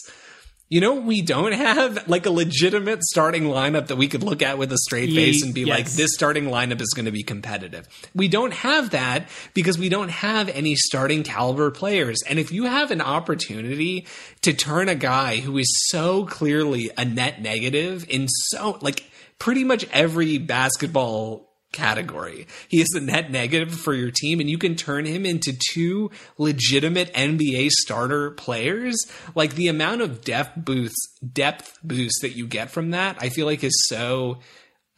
[0.71, 4.59] You know, we don't have like a legitimate starting lineup that we could look at
[4.59, 5.69] with a straight face and be yes.
[5.69, 7.89] like, this starting lineup is going to be competitive.
[8.15, 12.23] We don't have that because we don't have any starting caliber players.
[12.29, 14.07] And if you have an opportunity
[14.43, 19.05] to turn a guy who is so clearly a net negative in so, like,
[19.39, 22.47] pretty much every basketball category.
[22.69, 26.11] He is the net negative for your team, and you can turn him into two
[26.39, 28.97] legitimate NBA starter players.
[29.35, 33.47] Like the amount of depth boosts, depth boost that you get from that, I feel
[33.47, 34.39] like is so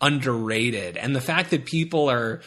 [0.01, 0.97] underrated.
[0.97, 2.41] And the fact that people are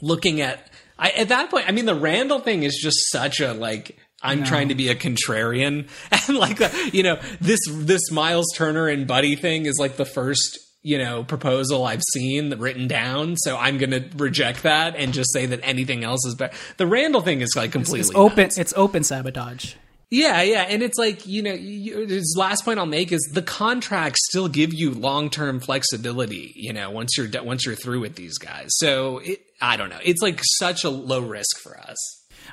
[0.00, 3.52] looking at I, at that point, I mean, the Randle thing is just such a
[3.52, 3.98] like.
[4.22, 5.88] I'm trying to be a contrarian,
[6.28, 6.58] and like
[6.92, 11.24] you know this this Myles Turner and Buddy thing is like the first you know
[11.24, 13.36] proposal I've seen written down.
[13.38, 16.56] So I'm going to reject that and just say that anything else is better.
[16.76, 18.50] The Randle thing is like completely It's open.
[18.56, 19.74] It's open sabotage.
[20.08, 23.42] Yeah, yeah, and it's like you know, you, his last point I'll make is the
[23.42, 26.52] contracts still give you long term flexibility.
[26.54, 29.98] You know, once you're once you're through with these guys, so it, I don't know.
[30.04, 31.96] It's like such a low risk for us.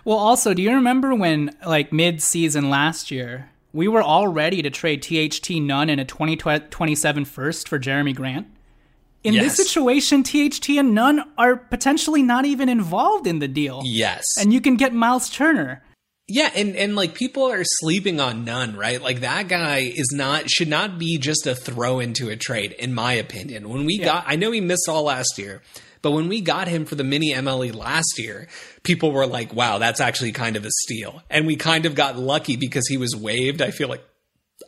[0.05, 4.61] Well, also, do you remember when, like, mid season last year, we were all ready
[4.61, 8.47] to trade THT Nunn and a 2027 first for Jerami Grant?
[9.24, 9.57] In Yes.
[9.57, 13.82] this situation, THT and Nunn are potentially not even involved in the deal.
[13.86, 14.26] Yes.
[14.39, 15.82] And you can get Myles Turner.
[16.28, 19.01] Yeah, and and like people are sleeping on Nunn, right?
[19.01, 22.93] Like that guy is not should not be just a throw into a trade, in
[22.93, 23.67] my opinion.
[23.67, 25.61] When we got, I know he missed all last year,
[26.04, 28.47] but when we got him for the mini MLE last year,
[28.84, 32.20] people were like, "Wow, that's actually kind of a steal," and we kind of got
[32.20, 33.64] lucky because he was waived.
[33.64, 34.04] I feel like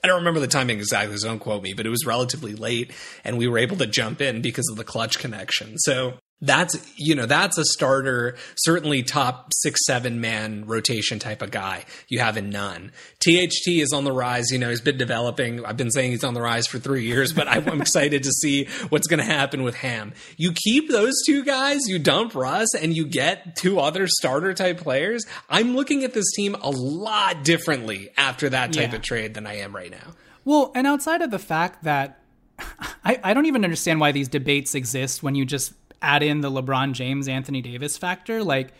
[0.03, 2.91] I don't remember the timing exactly, so don't quote me, but it was relatively late
[3.23, 5.77] and we were able to jump in because of the Klutch connection.
[5.77, 11.49] So that's, you know, that's a starter, certainly top six, seven man rotation type of
[11.49, 11.85] guy.
[12.09, 12.91] You have in Nunn.
[13.21, 14.51] THT is on the rise.
[14.51, 15.65] You know, he's been developing.
[15.65, 18.65] I've been saying he's on the rise for three years, but I'm excited to see
[18.89, 20.13] what's going to happen with Ham.
[20.37, 24.77] You keep those two guys, you dump Russ, and you get two other starter type
[24.79, 25.25] players.
[25.49, 28.97] I'm looking at this team a lot differently after that type Yeah.
[28.97, 30.13] of trade than I am right now.
[30.43, 32.19] Well, and outside of the fact that
[33.03, 36.49] I, I don't even understand why these debates exist when you just add in the
[36.51, 38.43] LeBron James, Anthony Davis factor.
[38.43, 38.73] Like,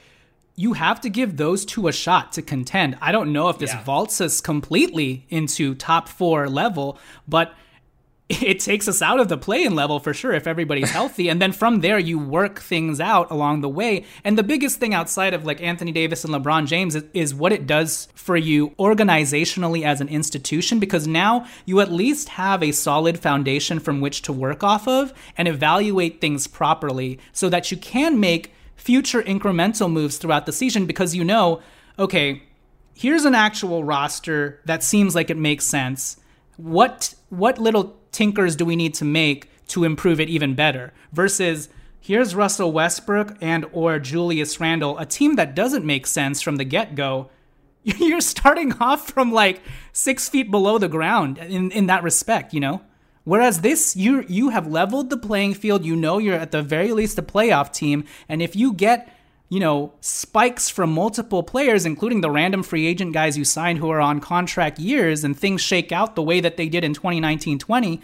[0.56, 2.98] you have to give those two a shot to contend.
[3.02, 3.84] I don't know if this Yeah.
[3.84, 6.98] vaults us completely into top four level,
[7.28, 7.54] but
[8.28, 11.30] it takes us out of the play-in level for sure if everybody's healthy.
[11.30, 14.06] And then from there you work things out along the way.
[14.24, 17.52] And the biggest thing outside of like anthony davis and lebron james is, is what
[17.52, 20.80] it does for you organizationally as an institution.
[20.80, 25.14] Because now you at least have a solid foundation from which to work off of
[25.38, 30.86] and evaluate things properly so that you can make future incremental moves throughout the season.
[30.88, 31.62] Because you know
[32.00, 32.42] okay
[32.96, 36.18] here's an actual roster that seems like it makes sense.
[36.58, 40.94] What what little tinkers do we need to make to improve it even better?
[41.12, 46.56] Versus here's Russell Westbrook and or Julius Randle a team that doesn't make sense from
[46.56, 47.30] the get-go.
[47.84, 49.62] You're starting off from like
[49.92, 52.82] 6 feet below the ground in in that respect you know?
[53.26, 55.84] Whereas this you you have leveled the playing field.
[55.84, 58.06] You know you're at the very least a playoff team.
[58.30, 59.10] And if you get
[59.50, 63.90] you know, spikes from multiple players, including the random free agent guys you signed who
[63.90, 67.60] are on contract years, and things shake out the way that they did in 2019
[67.60, 68.02] 20,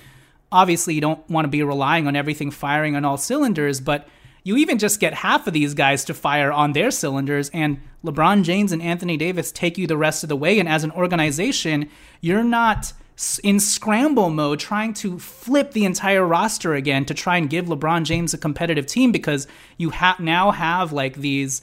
[0.51, 4.07] obviously you don't want to be relying on everything firing on all cylinders, but
[4.43, 8.43] you even just get half of these guys to fire on their cylinders, and LeBron
[8.43, 10.59] James and Anthony Davis take you the rest of the way.
[10.59, 11.89] And as an organization,
[12.21, 12.93] you're not
[13.43, 18.03] in scramble mode trying to flip the entire roster again to try and give LeBron
[18.03, 19.47] James a competitive team because
[19.77, 21.61] you ha- now have like these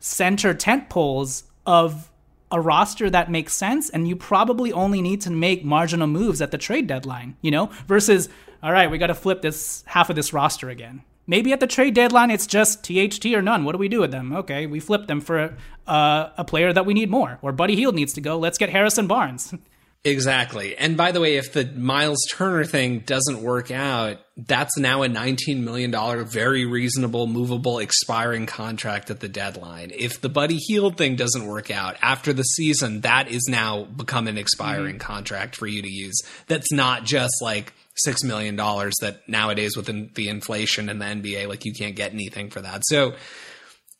[0.00, 2.10] center tent poles of
[2.50, 6.50] a roster that makes sense and you probably only need to make marginal moves at
[6.50, 8.28] the trade deadline, you know, versus
[8.62, 11.02] all right, we got to flip this half of this roster again.
[11.26, 13.64] Maybe at the trade deadline it's just THT or Nunn.
[13.64, 14.32] What do we do with them?
[14.32, 17.94] Okay, we flip them for uh, a player that we need more, or Buddy Hield
[17.94, 18.38] needs to go.
[18.38, 19.54] Let's get Harrison Barnes.
[20.06, 20.76] Exactly.
[20.76, 25.08] And by the way, if the Myles Turner thing doesn't work out, that's now a
[25.08, 29.92] $19 million, very reasonable, movable, expiring contract at the deadline.
[29.94, 34.28] If the Buddy Hield thing doesn't work out after the season, that is now become
[34.28, 35.06] an expiring mm-hmm.
[35.06, 36.20] contract for you to use.
[36.48, 37.72] That's not just like
[38.06, 42.50] $6 million that nowadays with the inflation and the NBA, like you can't get anything
[42.50, 42.82] for that.
[42.84, 43.14] So,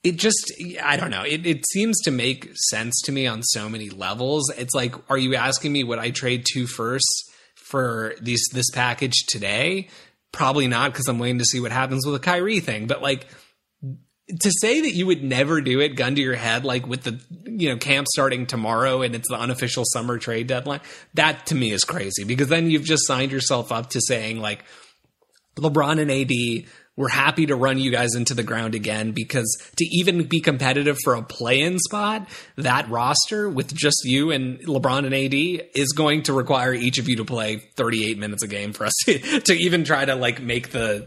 [0.05, 0.53] it just
[0.83, 1.23] i don't know.
[1.23, 4.51] It, it seems to make sense to me on so many levels.
[4.51, 9.25] It's like are you asking me would i trade two firsts for these this package
[9.27, 9.89] today?
[10.31, 12.87] Probably not because i'm waiting to see what happens with the Kyrie thing.
[12.87, 13.27] But like
[14.41, 17.21] to say that you would never do it gun to your head like with the
[17.45, 20.81] you know camp starting tomorrow and it's the unofficial summer trade deadline
[21.13, 22.25] that to me is crazy.
[22.25, 24.65] Because then you've just signed yourself up to saying like
[25.57, 29.85] LeBron and AD, we're happy to run you guys into the ground again because to
[29.91, 35.05] even be competitive for a play in spot, that roster with just you and LeBron
[35.05, 38.73] and AD is going to require each of you to play 38 minutes a game
[38.73, 41.07] for us to, to even try to like make the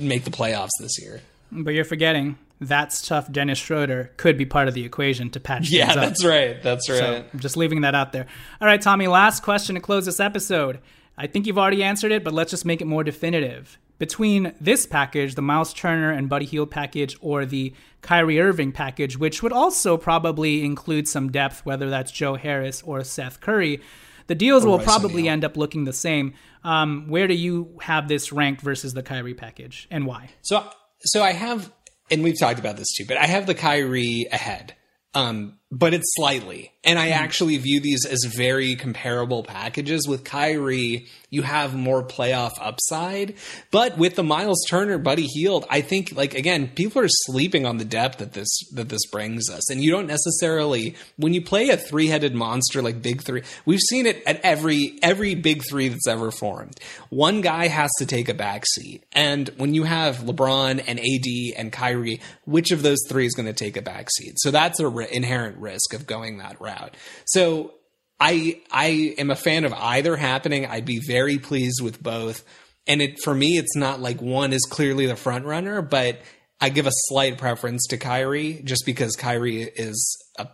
[0.00, 1.20] make the playoffs this year.
[1.52, 3.30] But you're forgetting that's tough.
[3.30, 6.02] Dennis Schroeder could be part of the equation to patch Yeah, things up.
[6.02, 6.60] that's right.
[6.60, 6.98] That's right.
[6.98, 8.26] So I'm just leaving that out there.
[8.60, 10.80] All right, Tommy, last question to close this episode.
[11.16, 13.78] I think you've already answered it, but let's just make it more definitive.
[13.98, 19.18] Between this package, the Myles Turner and Buddy Hield package, or the Kyrie Irving package,
[19.18, 23.80] which would also probably include some depth, whether that's Joe Harris or Seth Curry,
[24.28, 26.34] the deals will Royce probably end up looking the same.
[26.62, 30.30] Um, where do you have this ranked versus the Kyrie package, and why?
[30.42, 30.64] So
[31.00, 31.72] so I have
[32.10, 34.74] and we've talked about this too, but I have the Kyrie ahead.
[35.14, 36.72] Um but it's slightly.
[36.82, 37.14] And I hmm.
[37.14, 40.08] actually view these as very comparable packages.
[40.08, 43.34] With Kyrie, you have more playoff upside.
[43.70, 47.76] But with the Myles Turner, Buddy Hield, I think like again, people are sleeping on
[47.76, 49.70] the depth that this that this brings us.
[49.70, 54.06] And you don't necessarily when you play a three-headed monster like Big Three, we've seen
[54.06, 56.80] it at every every big three that's ever formed.
[57.10, 59.04] One guy has to take a back seat.
[59.12, 63.46] And when you have LeBron and AD and Kyrie, which of those three is going
[63.46, 64.34] to take a back seat?
[64.38, 66.96] So that's an re- inherent risk of going that route.
[67.26, 67.74] So
[68.20, 70.66] I I am a fan of either happening.
[70.66, 72.44] I'd be very pleased with both.
[72.86, 76.20] And it for me, it's not like one is clearly the front runner, but
[76.60, 80.48] I give a slight preference to Kyrie just because Kyrie is a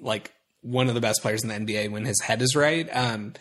[0.00, 0.32] like
[0.62, 2.88] one of the best players in the NBA when his head is right.
[2.92, 3.34] Um,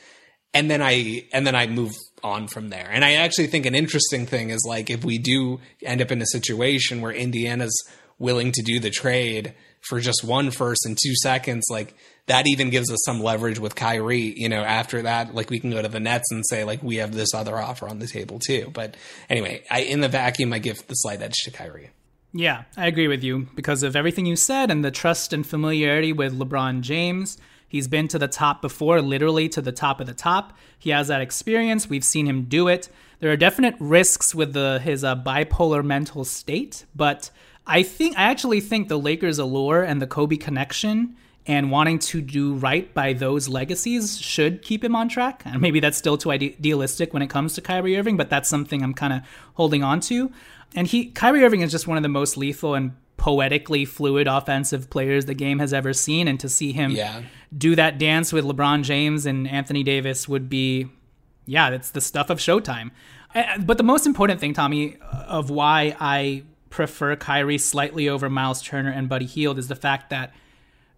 [0.53, 1.93] and then I and then I move
[2.24, 2.89] on from there.
[2.91, 6.22] And I actually think an interesting thing is like if we do end up in
[6.22, 7.76] a situation where Indiana's
[8.20, 11.96] willing to do the trade for just one first and two seconds, like
[12.28, 14.34] that even gives us some leverage with Kyrie.
[14.36, 16.98] You know, after that, like we can go to the Nets and say like we
[16.98, 18.70] have this other offer on the table too.
[18.74, 18.96] But
[19.30, 21.92] anyway, I in the vacuum, I give the slight edge to Kyrie.
[22.34, 26.14] Yeah, I agree with you because of everything you said and the trust and familiarity
[26.14, 27.38] with LeBron James.
[27.68, 30.58] He's been to the top before, literally to the top of the top.
[30.78, 31.90] He has that experience.
[31.90, 32.90] We've seen him do it.
[33.20, 37.32] There are definite risks with the his uh, bipolar mental state, but
[37.68, 41.16] I think I actually think the Lakers allure and the Kobe connection
[41.47, 45.41] and wanting to do right by those legacies should keep him on track.
[45.45, 48.84] And maybe that's still too idealistic when it comes to Kyrie Irving, but that's something
[48.84, 49.22] I'm kind of
[49.55, 50.32] holding on to.
[50.76, 54.89] And he Kyrie Irving is just one of the most lethal and poetically fluid offensive
[54.89, 57.22] players the game has ever seen and to see him Yeah.
[57.55, 60.88] do that dance with LeBron James and Anthony Davis would be
[61.45, 62.91] yeah, it's the stuff of Showtime.
[63.66, 68.90] But the most important thing, Tommy, of why I prefer Kyrie slightly over Myles Turner
[68.90, 70.34] and Buddy Hield is the fact that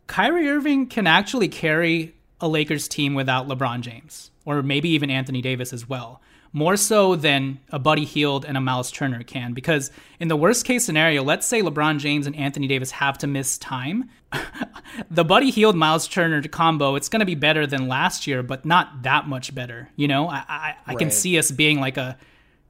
[0.08, 5.42] Kyrie Irving can actually carry a Lakers team without LeBron James, or maybe even Anthony
[5.42, 6.22] Davis as well.
[6.56, 10.66] More so than a Buddy Hield and a Myles Turner can, because in the worst
[10.66, 14.12] case scenario, let's say LeBron James and Anthony Davis have to miss time.
[15.10, 18.66] the Buddy Hield Myles Turner combo, it's going to be better than last year, but
[18.66, 19.90] not that much better.
[19.96, 22.18] You know, I, I, I can see us being like a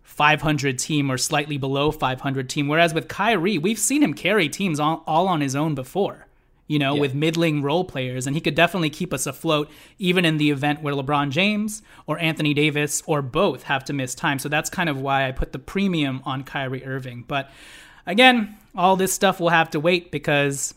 [0.03, 2.67] 500 team or slightly below 500 team.
[2.67, 6.27] Whereas with Kyrie, we've seen him carry teams all, all on his own before,
[6.67, 7.01] you know, Yeah.
[7.01, 8.27] with middling role players.
[8.27, 12.19] And he could definitely keep us afloat, even in the event where LeBron James or
[12.19, 14.37] Anthony Davis or both have to miss time.
[14.39, 17.23] So that's kind of why I put the premium on Kyrie Irving.
[17.27, 17.49] But
[18.05, 20.73] again, all this stuff will have to wait because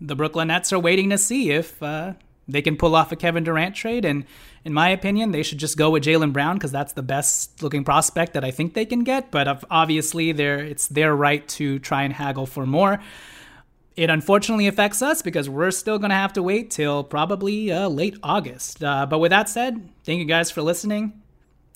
[0.00, 2.12] the Brooklyn Nets are waiting to see if uh,
[2.48, 4.04] they can pull off a Kevin Durant trade.
[4.04, 4.24] And
[4.64, 7.84] in my opinion, they should just go with Jaylen Brown because that's the best looking
[7.84, 9.30] prospect that I think they can get.
[9.30, 13.00] But obviously, it's their right to try and haggle for more.
[13.96, 17.88] It unfortunately affects us because we're still going to have to wait till probably uh,
[17.88, 18.84] late August.
[18.84, 21.22] Uh, but with that said, thank you guys for listening.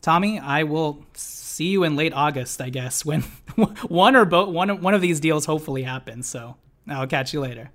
[0.03, 3.23] Tommy, I will see you in late August, I guess, when
[3.89, 6.29] one or both one one of these deals hopefully happens.
[6.29, 6.57] So
[6.89, 7.71] I'll catch you later.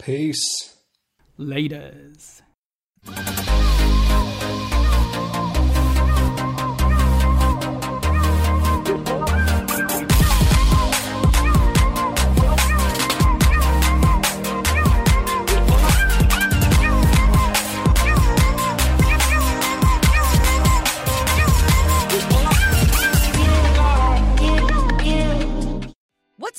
[0.00, 0.79] Peace.
[1.40, 2.42] Laters.